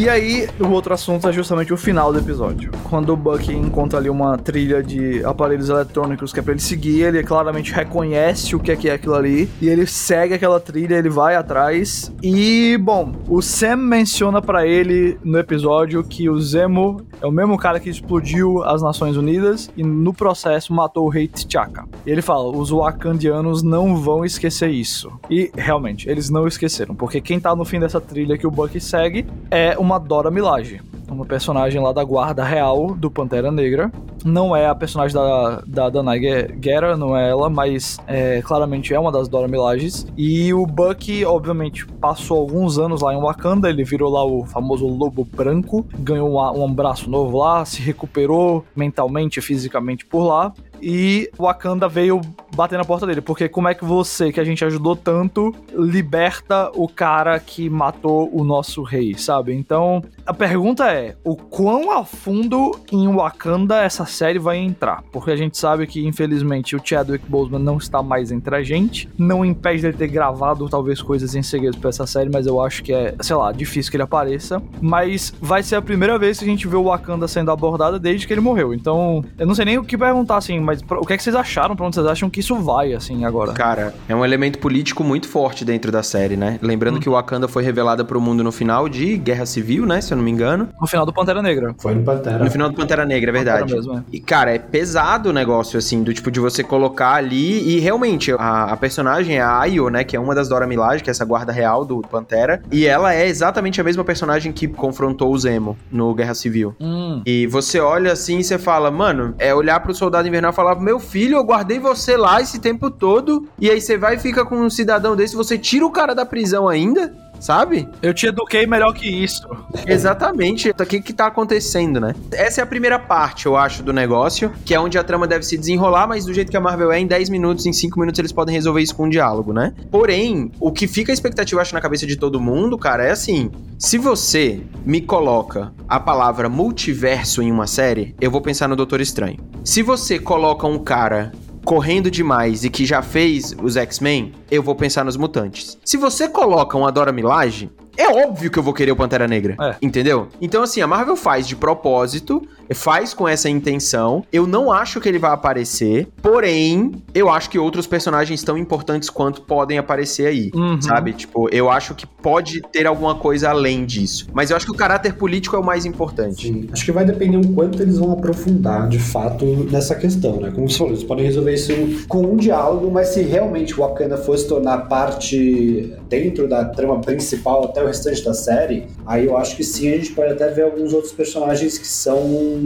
E 0.01 0.09
aí, 0.09 0.49
o 0.59 0.67
outro 0.69 0.95
assunto 0.95 1.29
é 1.29 1.31
justamente 1.31 1.71
o 1.71 1.77
final 1.77 2.11
do 2.11 2.17
episódio. 2.17 2.71
Quando 2.89 3.13
o 3.13 3.15
Bucky 3.15 3.53
encontra 3.53 3.99
ali 3.99 4.09
uma 4.09 4.35
trilha 4.35 4.81
de 4.81 5.23
aparelhos 5.23 5.69
eletrônicos 5.69 6.33
que 6.33 6.39
é 6.39 6.41
pra 6.41 6.53
ele 6.53 6.59
seguir, 6.59 7.01
ele 7.01 7.21
claramente 7.21 7.71
reconhece 7.71 8.55
o 8.55 8.59
que 8.59 8.71
é 8.71 8.75
que 8.75 8.89
é 8.89 8.93
aquilo 8.93 9.13
ali. 9.13 9.47
E 9.61 9.69
ele 9.69 9.85
segue 9.85 10.33
aquela 10.33 10.59
trilha, 10.59 10.95
ele 10.95 11.07
vai 11.07 11.35
atrás. 11.35 12.11
E, 12.23 12.79
bom, 12.81 13.13
o 13.29 13.43
Sam 13.43 13.75
menciona 13.75 14.41
para 14.41 14.65
ele 14.65 15.19
no 15.23 15.37
episódio 15.37 16.03
que 16.03 16.27
o 16.27 16.41
Zemo 16.41 17.05
é 17.21 17.27
o 17.27 17.31
mesmo 17.31 17.55
cara 17.55 17.79
que 17.79 17.87
explodiu 17.87 18.63
as 18.63 18.81
Nações 18.81 19.15
Unidas 19.15 19.69
e 19.77 19.83
no 19.83 20.11
processo 20.11 20.73
matou 20.73 21.05
o 21.05 21.09
rei 21.09 21.27
T'Chaka. 21.27 21.85
E 22.07 22.09
ele 22.09 22.23
fala: 22.23 22.49
os 22.49 22.71
Wakandianos 22.71 23.61
não 23.61 23.95
vão 23.95 24.25
esquecer 24.25 24.71
isso. 24.71 25.11
E 25.29 25.51
realmente, 25.55 26.09
eles 26.09 26.31
não 26.31 26.47
esqueceram, 26.47 26.95
porque 26.95 27.21
quem 27.21 27.39
tá 27.39 27.55
no 27.55 27.63
fim 27.63 27.79
dessa 27.79 28.01
trilha 28.01 28.35
que 28.35 28.47
o 28.47 28.51
Bucky 28.51 28.81
segue 28.81 29.27
é 29.51 29.77
uma 29.77 29.99
Dora 29.99 30.31
Milaje 30.31 30.81
uma 31.11 31.25
personagem 31.25 31.81
lá 31.81 31.91
da 31.91 32.03
guarda 32.03 32.43
real 32.43 32.95
do 32.95 33.11
Pantera 33.11 33.51
Negra. 33.51 33.91
Não 34.23 34.55
é 34.55 34.67
a 34.67 34.75
personagem 34.75 35.13
da, 35.13 35.61
da 35.65 35.89
Danai 35.89 36.19
Guerra, 36.19 36.95
não 36.95 37.17
é 37.17 37.29
ela, 37.29 37.49
mas 37.49 37.97
é, 38.07 38.41
claramente 38.41 38.93
é 38.93 38.99
uma 38.99 39.11
das 39.11 39.27
Dora 39.27 39.47
Milajes. 39.47 40.07
E 40.15 40.53
o 40.53 40.65
Bucky, 40.65 41.25
obviamente, 41.25 41.85
passou 41.85 42.39
alguns 42.39 42.77
anos 42.77 43.01
lá 43.01 43.13
em 43.13 43.19
Wakanda, 43.19 43.69
ele 43.69 43.83
virou 43.83 44.11
lá 44.11 44.23
o 44.23 44.45
famoso 44.45 44.87
Lobo 44.87 45.25
Branco, 45.25 45.85
ganhou 45.99 46.29
um, 46.29 46.63
um 46.63 46.73
braço 46.73 47.09
novo 47.09 47.37
lá, 47.37 47.65
se 47.65 47.81
recuperou 47.81 48.63
mentalmente 48.75 49.39
e 49.39 49.41
fisicamente 49.41 50.05
por 50.05 50.23
lá 50.23 50.53
e 50.81 51.29
o 51.37 51.43
Wakanda 51.43 51.87
veio 51.87 52.21
bater 52.55 52.77
na 52.77 52.85
porta 52.85 53.05
dele. 53.05 53.21
Porque 53.21 53.47
como 53.47 53.67
é 53.67 53.73
que 53.73 53.85
você, 53.85 54.31
que 54.31 54.39
a 54.39 54.43
gente 54.43 54.63
ajudou 54.65 54.95
tanto, 54.95 55.53
liberta 55.73 56.71
o 56.73 56.87
cara 56.87 57.39
que 57.39 57.69
matou 57.69 58.29
o 58.33 58.43
nosso 58.43 58.83
rei, 58.83 59.15
sabe? 59.17 59.53
Então, 59.53 60.03
a 60.25 60.33
pergunta 60.33 60.91
é: 60.91 61.15
o 61.23 61.35
quão 61.35 61.91
a 61.91 62.05
fundo 62.05 62.79
em 62.91 63.07
Wakanda 63.07 63.81
essa 63.81 64.05
série 64.05 64.39
vai 64.39 64.57
entrar? 64.57 65.03
Porque 65.11 65.31
a 65.31 65.35
gente 65.35 65.57
sabe 65.57 65.87
que, 65.87 66.05
infelizmente, 66.05 66.75
o 66.75 66.81
Chadwick 66.83 67.25
Boseman 67.27 67.59
não 67.59 67.77
está 67.77 68.01
mais 68.01 68.31
entre 68.31 68.55
a 68.55 68.63
gente. 68.63 69.09
Não 69.17 69.45
impede 69.45 69.81
dele 69.81 69.97
ter 69.97 70.07
gravado, 70.07 70.69
talvez, 70.69 71.01
coisas 71.01 71.35
em 71.35 71.43
segredo 71.43 71.77
pra 71.77 71.89
essa 71.89 72.05
série, 72.07 72.29
mas 72.29 72.45
eu 72.45 72.61
acho 72.61 72.83
que 72.83 72.93
é, 72.93 73.15
sei 73.21 73.35
lá, 73.35 73.51
difícil 73.51 73.91
que 73.91 73.97
ele 73.97 74.03
apareça. 74.03 74.61
Mas 74.81 75.33
vai 75.41 75.63
ser 75.63 75.75
a 75.75 75.81
primeira 75.81 76.17
vez 76.17 76.39
que 76.39 76.45
a 76.45 76.47
gente 76.47 76.67
vê 76.67 76.75
o 76.75 76.83
Wakanda 76.83 77.27
sendo 77.27 77.51
abordado 77.51 77.99
desde 77.99 78.25
que 78.25 78.33
ele 78.33 78.41
morreu. 78.41 78.73
Então, 78.73 79.23
eu 79.37 79.45
não 79.45 79.55
sei 79.55 79.65
nem 79.65 79.77
o 79.77 79.83
que 79.83 79.97
perguntar, 79.97 80.37
assim, 80.37 80.59
mas 80.59 80.70
o 80.89 81.05
que 81.05 81.13
é 81.13 81.17
que 81.17 81.23
vocês 81.23 81.35
acharam? 81.35 81.75
Pra 81.75 81.85
onde 81.85 81.95
vocês 81.95 82.07
acham 82.07 82.29
que 82.29 82.39
isso 82.39 82.55
vai, 82.55 82.93
assim, 82.93 83.25
agora? 83.25 83.53
Cara, 83.53 83.93
é 84.07 84.15
um 84.15 84.23
elemento 84.23 84.59
político 84.59 85.03
muito 85.03 85.27
forte 85.27 85.65
dentro 85.65 85.91
da 85.91 86.03
série, 86.03 86.37
né? 86.37 86.59
Lembrando 86.61 86.97
hum. 86.97 86.99
que 86.99 87.09
o 87.09 87.13
Wakanda 87.13 87.47
foi 87.47 87.63
revelada 87.63 88.03
pro 88.03 88.19
mundo 88.21 88.43
no 88.43 88.51
final 88.51 88.87
de 88.87 89.17
Guerra 89.17 89.45
Civil, 89.45 89.85
né? 89.85 90.01
Se 90.01 90.13
eu 90.13 90.17
não 90.17 90.23
me 90.23 90.31
engano. 90.31 90.69
No 90.79 90.87
final 90.87 91.05
do 91.05 91.13
Pantera 91.13 91.41
Negra. 91.41 91.75
Foi 91.79 91.95
no 91.95 92.03
Pantera. 92.03 92.43
No 92.43 92.51
final 92.51 92.69
do 92.69 92.75
Pantera 92.75 93.05
Negra, 93.05 93.31
é 93.31 93.33
verdade. 93.33 93.73
Mesmo, 93.73 93.97
é. 93.97 94.03
E, 94.11 94.19
cara, 94.19 94.53
é 94.53 94.59
pesado 94.59 95.29
o 95.29 95.33
negócio, 95.33 95.77
assim, 95.77 96.03
do 96.03 96.13
tipo 96.13 96.31
de 96.31 96.39
você 96.39 96.63
colocar 96.63 97.13
ali. 97.13 97.75
E 97.75 97.79
realmente, 97.79 98.31
a, 98.31 98.65
a 98.65 98.77
personagem 98.77 99.37
é 99.37 99.41
a 99.41 99.59
Ayo, 99.59 99.89
né? 99.89 100.03
Que 100.03 100.15
é 100.15 100.19
uma 100.19 100.35
das 100.35 100.49
Dora 100.49 100.67
Milaje, 100.67 101.03
que 101.03 101.09
é 101.09 101.11
essa 101.11 101.25
guarda 101.25 101.51
real 101.51 101.85
do 101.85 102.01
Pantera. 102.01 102.61
E 102.71 102.85
ela 102.85 103.13
é 103.13 103.27
exatamente 103.27 103.79
a 103.79 103.83
mesma 103.83 104.03
personagem 104.03 104.51
que 104.51 104.67
confrontou 104.67 105.31
o 105.31 105.37
Zemo 105.37 105.77
no 105.91 106.13
Guerra 106.13 106.33
Civil. 106.33 106.75
Hum. 106.79 107.21
E 107.25 107.47
você 107.47 107.79
olha 107.79 108.11
assim 108.11 108.39
e 108.39 108.43
você 108.43 108.57
fala, 108.57 108.91
mano, 108.91 109.35
é 109.37 109.53
olhar 109.53 109.79
pro 109.79 109.93
soldado 109.93 110.27
invernal 110.27 110.51
e 110.51 110.55
falar: 110.61 110.79
Meu 110.79 110.99
filho, 110.99 111.37
eu 111.37 111.43
guardei 111.43 111.79
você 111.79 112.15
lá 112.15 112.41
esse 112.41 112.59
tempo 112.59 112.89
todo. 112.89 113.47
E 113.59 113.69
aí 113.69 113.81
você 113.81 113.97
vai 113.97 114.15
e 114.15 114.19
fica 114.19 114.45
com 114.45 114.55
um 114.57 114.69
cidadão 114.69 115.15
desse, 115.15 115.35
você 115.35 115.57
tira 115.57 115.85
o 115.85 115.91
cara 115.91 116.13
da 116.13 116.25
prisão 116.25 116.69
ainda 116.69 117.30
sabe? 117.41 117.89
Eu 118.01 118.13
te 118.13 118.27
eduquei 118.27 118.65
melhor 118.65 118.93
que 118.93 119.09
isso. 119.09 119.49
Exatamente. 119.85 120.69
O 120.69 120.85
que 120.85 121.01
que 121.01 121.11
tá 121.11 121.25
acontecendo, 121.25 121.99
né? 121.99 122.15
Essa 122.31 122.61
é 122.61 122.63
a 122.63 122.67
primeira 122.67 122.99
parte, 122.99 123.47
eu 123.47 123.57
acho, 123.57 123.83
do 123.83 123.91
negócio, 123.91 124.51
que 124.63 124.73
é 124.73 124.79
onde 124.79 124.97
a 124.97 125.03
trama 125.03 125.27
deve 125.27 125.43
se 125.43 125.57
desenrolar, 125.57 126.07
mas 126.07 126.25
do 126.25 126.33
jeito 126.33 126.51
que 126.51 126.57
a 126.57 126.61
Marvel 126.61 126.91
é, 126.91 126.99
em 126.99 127.07
10 127.07 127.29
minutos, 127.29 127.65
em 127.65 127.73
5 127.73 127.99
minutos, 127.99 128.19
eles 128.19 128.31
podem 128.31 128.53
resolver 128.53 128.81
isso 128.81 128.95
com 128.95 129.05
um 129.05 129.09
diálogo, 129.09 129.51
né? 129.51 129.73
Porém, 129.89 130.51
o 130.59 130.71
que 130.71 130.87
fica 130.87 131.11
a 131.11 131.13
expectativa, 131.13 131.61
acho, 131.61 131.73
na 131.73 131.81
cabeça 131.81 132.05
de 132.05 132.15
todo 132.15 132.39
mundo, 132.39 132.77
cara, 132.77 133.03
é 133.03 133.11
assim: 133.11 133.49
se 133.79 133.97
você 133.97 134.61
me 134.85 135.01
coloca 135.01 135.73
a 135.89 135.99
palavra 135.99 136.47
multiverso 136.47 137.41
em 137.41 137.51
uma 137.51 137.65
série, 137.65 138.15
eu 138.21 138.29
vou 138.29 138.41
pensar 138.41 138.67
no 138.67 138.75
Doutor 138.75 139.01
Estranho. 139.01 139.39
Se 139.63 139.81
você 139.81 140.19
coloca 140.19 140.67
um 140.67 140.77
cara 140.77 141.31
correndo 141.63 142.09
demais 142.09 142.63
e 142.63 142.69
que 142.69 142.85
já 142.85 143.01
fez 143.01 143.55
os 143.61 143.77
X-Men, 143.77 144.33
eu 144.49 144.63
vou 144.63 144.75
pensar 144.75 145.05
nos 145.05 145.17
mutantes. 145.17 145.77
Se 145.85 145.97
você 145.97 146.27
coloca 146.27 146.77
um 146.77 146.85
Adora 146.85 147.11
Milage, 147.11 147.69
é 147.97 148.07
óbvio 148.07 148.49
que 148.49 148.57
eu 148.57 148.63
vou 148.63 148.73
querer 148.73 148.91
o 148.91 148.95
Pantera 148.95 149.27
Negra. 149.27 149.55
É. 149.59 149.75
Entendeu? 149.81 150.27
Então, 150.41 150.63
assim, 150.63 150.81
a 150.81 150.87
Marvel 150.87 151.15
faz 151.15 151.47
de 151.47 151.55
propósito, 151.55 152.41
faz 152.73 153.13
com 153.13 153.27
essa 153.27 153.49
intenção. 153.49 154.23
Eu 154.31 154.47
não 154.47 154.71
acho 154.71 154.99
que 154.99 155.07
ele 155.07 155.19
vai 155.19 155.31
aparecer, 155.31 156.07
porém, 156.21 156.91
eu 157.13 157.29
acho 157.29 157.49
que 157.49 157.59
outros 157.59 157.87
personagens 157.87 158.43
tão 158.43 158.57
importantes 158.57 159.09
quanto 159.09 159.41
podem 159.41 159.77
aparecer 159.77 160.27
aí, 160.27 160.51
uhum. 160.53 160.81
sabe? 160.81 161.13
Tipo, 161.13 161.49
eu 161.51 161.69
acho 161.69 161.95
que 161.95 162.05
pode 162.05 162.61
ter 162.71 162.85
alguma 162.85 163.15
coisa 163.15 163.49
além 163.49 163.85
disso. 163.85 164.27
Mas 164.33 164.49
eu 164.49 164.57
acho 164.57 164.65
que 164.65 164.71
o 164.71 164.75
caráter 164.75 165.13
político 165.13 165.55
é 165.55 165.59
o 165.59 165.63
mais 165.63 165.85
importante. 165.85 166.47
Sim. 166.47 166.69
Acho 166.71 166.85
que 166.85 166.91
vai 166.91 167.05
depender 167.05 167.37
o 167.37 167.53
quanto 167.53 167.81
eles 167.81 167.97
vão 167.97 168.11
aprofundar, 168.11 168.87
de 168.87 168.99
fato, 168.99 169.45
nessa 169.71 169.95
questão, 169.95 170.39
né? 170.39 170.51
Como 170.53 170.69
você 170.69 170.77
falou, 170.77 170.93
eles 170.93 171.03
podem 171.03 171.25
resolver 171.25 171.53
isso 171.53 171.71
com 172.07 172.21
um 172.21 172.37
diálogo, 172.37 172.89
mas 172.91 173.09
se 173.09 173.21
realmente 173.21 173.73
o 173.73 173.77
Wakanda 173.77 174.17
fosse 174.17 174.47
tornar 174.47 174.87
parte 174.87 175.93
dentro 176.09 176.47
da 176.47 176.65
trama 176.65 176.99
principal 177.01 177.65
até 177.65 177.83
o 177.83 177.87
restante 177.87 178.23
da 178.23 178.33
série, 178.33 178.87
aí 179.05 179.25
eu 179.25 179.37
acho 179.37 179.55
que 179.55 179.63
sim, 179.63 179.89
a 179.89 179.97
gente 179.97 180.11
pode 180.11 180.33
até 180.33 180.49
ver 180.49 180.63
alguns 180.63 180.93
outros 180.93 181.11
personagens 181.13 181.77
que 181.77 181.87
são 181.87 182.60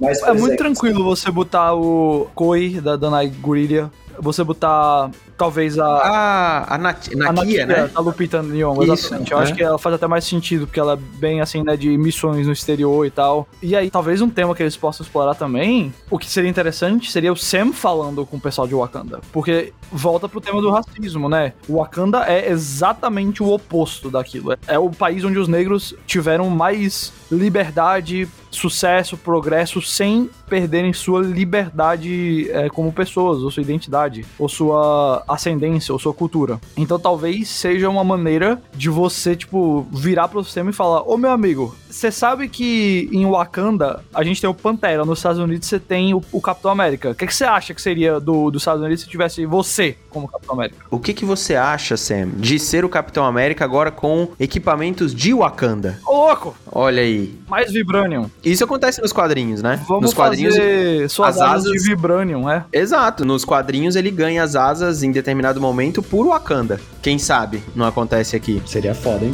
mais 0.00 0.22
É 0.22 0.32
muito 0.32 0.56
tranquilo 0.56 1.04
você 1.04 1.30
botar 1.30 1.74
o 1.74 2.28
Koi 2.34 2.80
da 2.80 2.96
Danai 2.96 3.28
Guriria, 3.28 3.90
você 4.20 4.42
botar 4.44 5.10
talvez 5.36 5.78
a. 5.78 5.86
Ah, 5.86 6.74
a, 6.74 6.78
Nat 6.78 7.08
a 7.12 7.32
Nakia, 7.32 7.66
né? 7.66 7.90
A 7.94 8.00
Lupita 8.00 8.42
Nyong'o, 8.42 8.82
exatamente. 8.82 9.32
Eu 9.32 9.38
é. 9.38 9.42
acho 9.42 9.54
que 9.54 9.62
ela 9.62 9.78
faz 9.78 9.94
até 9.94 10.06
mais 10.06 10.24
sentido, 10.24 10.66
porque 10.66 10.80
ela 10.80 10.94
é 10.94 10.96
bem 11.18 11.40
assim, 11.40 11.62
né, 11.62 11.76
de 11.76 11.96
missões 11.96 12.46
no 12.46 12.52
exterior 12.52 13.06
e 13.06 13.10
tal. 13.10 13.48
E 13.62 13.76
aí, 13.76 13.90
talvez 13.90 14.20
um 14.20 14.28
tema 14.28 14.54
que 14.54 14.62
eles 14.62 14.76
possam 14.76 15.04
explorar 15.04 15.34
também, 15.34 15.92
o 16.10 16.18
que 16.18 16.30
seria 16.30 16.50
interessante 16.50 17.10
seria 17.10 17.32
o 17.32 17.36
Sam 17.36 17.72
falando 17.72 18.24
com 18.26 18.36
o 18.36 18.40
pessoal 18.40 18.66
de 18.66 18.74
Wakanda. 18.74 19.20
Porque 19.32 19.72
volta 19.90 20.28
pro 20.28 20.40
tema 20.40 20.60
do 20.60 20.70
racismo, 20.70 21.28
né? 21.28 21.52
O 21.68 21.78
Wakanda 21.78 22.24
é 22.26 22.50
exatamente 22.50 23.42
o 23.42 23.52
oposto 23.52 24.10
daquilo. 24.10 24.56
É 24.66 24.78
o 24.78 24.90
país 24.90 25.24
onde 25.24 25.38
os 25.38 25.48
negros 25.48 25.94
tiveram 26.06 26.48
mais 26.50 27.12
liberdade, 27.30 28.28
sucesso, 28.50 29.16
progresso, 29.16 29.82
sem 29.82 30.30
perderem 30.48 30.92
sua 30.92 31.20
liberdade 31.20 32.50
é, 32.50 32.68
como 32.68 32.92
pessoas, 32.92 33.38
ou 33.38 33.50
sua 33.50 33.62
identidade, 33.62 34.03
ou 34.38 34.48
sua 34.48 35.24
ascendência 35.28 35.92
ou 35.92 35.98
sua 35.98 36.12
cultura. 36.12 36.60
Então 36.76 36.98
talvez 36.98 37.48
seja 37.48 37.88
uma 37.88 38.04
maneira 38.04 38.60
de 38.74 38.88
você, 38.88 39.36
tipo, 39.36 39.86
virar 39.92 40.28
pro 40.28 40.44
sistema 40.44 40.70
e 40.70 40.72
falar: 40.72 41.02
Ô 41.02 41.16
meu 41.16 41.30
amigo, 41.30 41.74
você 41.94 42.10
sabe 42.10 42.48
que 42.48 43.08
em 43.12 43.24
Wakanda 43.24 44.02
a 44.12 44.24
gente 44.24 44.40
tem 44.40 44.50
o 44.50 44.54
Pantera, 44.54 45.04
nos 45.04 45.20
Estados 45.20 45.38
Unidos 45.38 45.68
você 45.68 45.78
tem 45.78 46.12
o, 46.12 46.22
o 46.32 46.40
Capitão 46.40 46.70
América. 46.70 47.10
O 47.10 47.14
que, 47.14 47.26
que 47.26 47.34
você 47.34 47.44
acha 47.44 47.72
que 47.72 47.80
seria 47.80 48.18
do, 48.18 48.50
dos 48.50 48.62
Estados 48.62 48.82
Unidos 48.82 49.02
se 49.04 49.08
tivesse 49.08 49.46
você 49.46 49.96
como 50.10 50.26
Capitão 50.26 50.54
América? 50.54 50.84
O 50.90 50.98
que, 50.98 51.14
que 51.14 51.24
você 51.24 51.54
acha, 51.54 51.96
Sam, 51.96 52.30
de 52.36 52.58
ser 52.58 52.84
o 52.84 52.88
Capitão 52.88 53.24
América 53.24 53.64
agora 53.64 53.92
com 53.92 54.28
equipamentos 54.40 55.14
de 55.14 55.32
Wakanda? 55.32 55.98
Ô, 56.04 56.26
louco! 56.26 56.56
Olha 56.70 57.02
aí. 57.02 57.38
Mais 57.48 57.72
Vibranium. 57.72 58.28
Isso 58.44 58.64
acontece 58.64 59.00
nos 59.00 59.12
quadrinhos, 59.12 59.62
né? 59.62 59.80
Vamos 59.86 60.02
nos 60.02 60.14
quadrinhos, 60.14 60.56
fazer 60.56 61.08
suas 61.08 61.36
asas, 61.40 61.66
asas 61.66 61.72
de 61.72 61.88
Vibranium, 61.88 62.50
é? 62.50 62.64
Exato. 62.72 63.24
Nos 63.24 63.44
quadrinhos 63.44 63.94
ele 63.94 64.10
ganha 64.10 64.42
as 64.42 64.56
asas 64.56 65.04
em 65.04 65.12
determinado 65.12 65.60
momento 65.60 66.02
por 66.02 66.26
Wakanda. 66.26 66.80
Quem 67.00 67.18
sabe 67.18 67.62
não 67.74 67.86
acontece 67.86 68.34
aqui. 68.34 68.60
Seria 68.66 68.94
foda, 68.94 69.24
hein? 69.24 69.32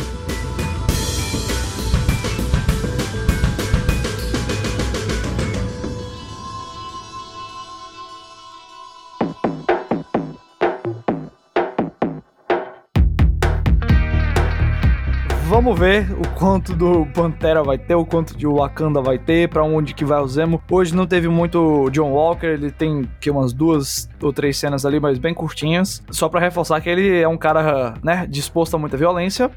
Vamos 15.62 15.78
ver 15.78 16.10
o 16.12 16.26
quanto 16.38 16.74
do 16.74 17.04
Pantera 17.12 17.62
vai 17.62 17.76
ter, 17.76 17.94
o 17.94 18.06
quanto 18.06 18.34
de 18.34 18.46
Wakanda 18.46 19.02
vai 19.02 19.18
ter, 19.18 19.46
para 19.46 19.62
onde 19.62 19.92
que 19.92 20.06
vai 20.06 20.18
o 20.18 20.26
Zemo. 20.26 20.58
Hoje 20.70 20.96
não 20.96 21.06
teve 21.06 21.28
muito 21.28 21.90
John 21.90 22.12
Walker, 22.12 22.46
ele 22.46 22.70
tem 22.70 23.06
que 23.20 23.30
umas 23.30 23.52
duas 23.52 24.08
ou 24.22 24.32
três 24.32 24.56
cenas 24.56 24.86
ali, 24.86 24.98
mas 24.98 25.18
bem 25.18 25.34
curtinhas, 25.34 26.02
só 26.10 26.30
para 26.30 26.40
reforçar 26.40 26.80
que 26.80 26.88
ele 26.88 27.20
é 27.20 27.28
um 27.28 27.36
cara, 27.36 27.92
né, 28.02 28.26
disposto 28.26 28.74
a 28.74 28.78
muita 28.78 28.96
violência. 28.96 29.50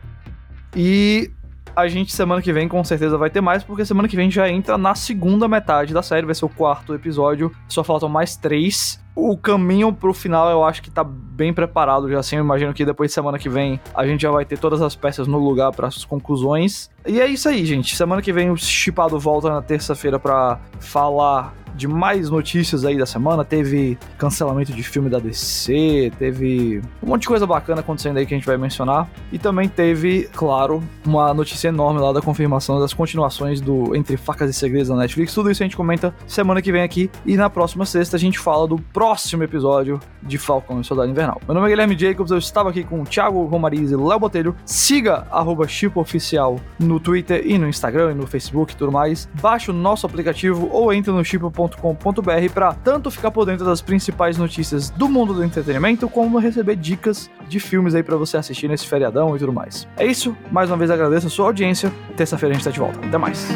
E 0.75 1.31
a 1.75 1.87
gente 1.87 2.13
semana 2.13 2.41
que 2.41 2.53
vem 2.53 2.67
com 2.67 2.83
certeza 2.83 3.17
vai 3.17 3.29
ter 3.29 3.41
mais, 3.41 3.63
porque 3.63 3.85
semana 3.85 4.07
que 4.07 4.15
vem 4.15 4.29
já 4.29 4.49
entra 4.49 4.77
na 4.77 4.95
segunda 4.95 5.47
metade 5.47 5.93
da 5.93 6.01
série, 6.01 6.25
vai 6.25 6.35
ser 6.35 6.45
o 6.45 6.49
quarto 6.49 6.93
episódio, 6.93 7.51
só 7.67 7.83
faltam 7.83 8.09
mais 8.09 8.35
três 8.35 9.03
o 9.15 9.37
caminho 9.37 9.93
pro 9.93 10.13
final 10.13 10.49
eu 10.49 10.63
acho 10.63 10.81
que 10.81 10.89
tá 10.89 11.03
bem 11.03 11.53
preparado 11.53 12.09
já 12.09 12.19
assim. 12.19 12.37
Eu 12.37 12.43
imagino 12.43 12.73
que 12.73 12.83
depois 12.83 13.11
de 13.11 13.13
semana 13.13 13.37
que 13.37 13.49
vem 13.49 13.79
a 13.93 14.05
gente 14.05 14.21
já 14.21 14.31
vai 14.31 14.45
ter 14.45 14.57
todas 14.57 14.81
as 14.81 14.95
peças 14.95 15.27
no 15.27 15.37
lugar 15.37 15.71
para 15.71 15.87
as 15.87 16.03
conclusões. 16.03 16.89
E 17.05 17.21
é 17.21 17.27
isso 17.27 17.47
aí, 17.47 17.65
gente. 17.65 17.95
Semana 17.95 18.21
que 18.21 18.33
vem 18.33 18.49
o 18.49 18.57
Chipado 18.57 19.19
volta 19.19 19.49
na 19.49 19.61
terça-feira 19.61 20.17
para 20.17 20.59
falar 20.79 21.53
de 21.75 21.87
mais 21.87 22.29
notícias 22.29 22.85
aí 22.85 22.97
da 22.97 23.05
semana. 23.05 23.43
Teve 23.43 23.97
cancelamento 24.17 24.73
de 24.73 24.83
filme 24.83 25.09
da 25.09 25.19
DC, 25.19 26.11
teve 26.17 26.81
um 27.01 27.07
monte 27.07 27.21
de 27.21 27.27
coisa 27.27 27.45
bacana 27.45 27.81
acontecendo 27.81 28.17
aí 28.17 28.25
que 28.25 28.33
a 28.33 28.37
gente 28.37 28.45
vai 28.45 28.57
mencionar. 28.57 29.09
E 29.31 29.39
também 29.39 29.67
teve, 29.67 30.29
claro, 30.33 30.83
uma 31.05 31.33
notícia 31.33 31.67
enorme 31.67 31.99
lá 31.99 32.11
da 32.11 32.21
confirmação 32.21 32.79
das 32.79 32.93
continuações 32.93 33.59
do 33.61 33.95
Entre 33.95 34.17
Facas 34.17 34.49
e 34.49 34.53
Segredos 34.53 34.89
da 34.89 34.95
Netflix. 34.95 35.33
Tudo 35.33 35.51
isso 35.51 35.63
a 35.63 35.65
gente 35.65 35.77
comenta 35.77 36.13
semana 36.27 36.61
que 36.61 36.71
vem 36.71 36.81
aqui. 36.81 37.09
E 37.25 37.35
na 37.35 37.49
próxima 37.49 37.85
sexta 37.85 38.17
a 38.17 38.19
gente 38.19 38.39
fala 38.39 38.67
do 38.67 38.77
próximo 38.77 39.43
episódio 39.43 39.99
de 40.21 40.37
Falcão 40.37 40.79
e 40.79 40.83
Soldado 40.83 41.09
Invernal. 41.09 41.41
Meu 41.45 41.55
nome 41.55 41.67
é 41.67 41.69
Guilherme 41.71 41.97
Jacobs, 41.97 42.31
eu 42.31 42.37
estava 42.37 42.69
aqui 42.69 42.83
com 42.83 43.01
o 43.01 43.05
Thiago 43.05 43.45
Romariz 43.45 43.91
e 43.91 43.95
Léo 43.95 44.19
Botelho. 44.19 44.55
Siga 44.65 45.27
arroba 45.31 45.67
Oficial 45.95 46.59
no 46.79 46.99
Twitter 46.99 47.43
e 47.45 47.57
no 47.57 47.67
Instagram 47.67 48.11
e 48.11 48.15
no 48.15 48.27
Facebook 48.27 48.73
e 48.73 48.75
tudo 48.75 48.91
mais. 48.91 49.29
Baixe 49.41 49.71
o 49.71 49.73
nosso 49.73 50.05
aplicativo 50.05 50.69
ou 50.71 50.93
entre 50.93 51.11
no 51.11 51.23
chipo 51.23 51.51
com.br 51.69 52.53
para 52.53 52.73
tanto 52.73 53.09
ficar 53.11 53.31
por 53.31 53.45
dentro 53.45 53.65
das 53.65 53.81
principais 53.81 54.37
notícias 54.37 54.89
do 54.89 55.07
mundo 55.09 55.33
do 55.33 55.43
entretenimento, 55.43 56.07
como 56.09 56.37
receber 56.37 56.75
dicas 56.75 57.29
de 57.47 57.59
filmes 57.59 57.95
aí 57.95 58.03
para 58.03 58.15
você 58.15 58.37
assistir 58.37 58.67
nesse 58.67 58.87
feriadão 58.87 59.35
e 59.35 59.39
tudo 59.39 59.53
mais. 59.53 59.87
É 59.97 60.05
isso, 60.05 60.35
mais 60.51 60.69
uma 60.69 60.77
vez 60.77 60.91
agradeço 60.91 61.27
a 61.27 61.29
sua 61.29 61.45
audiência. 61.47 61.91
Terça-feira 62.15 62.53
a 62.53 62.57
gente 62.57 62.65
tá 62.65 62.71
de 62.71 62.79
volta. 62.79 62.99
Até 63.05 63.17
mais. 63.17 63.47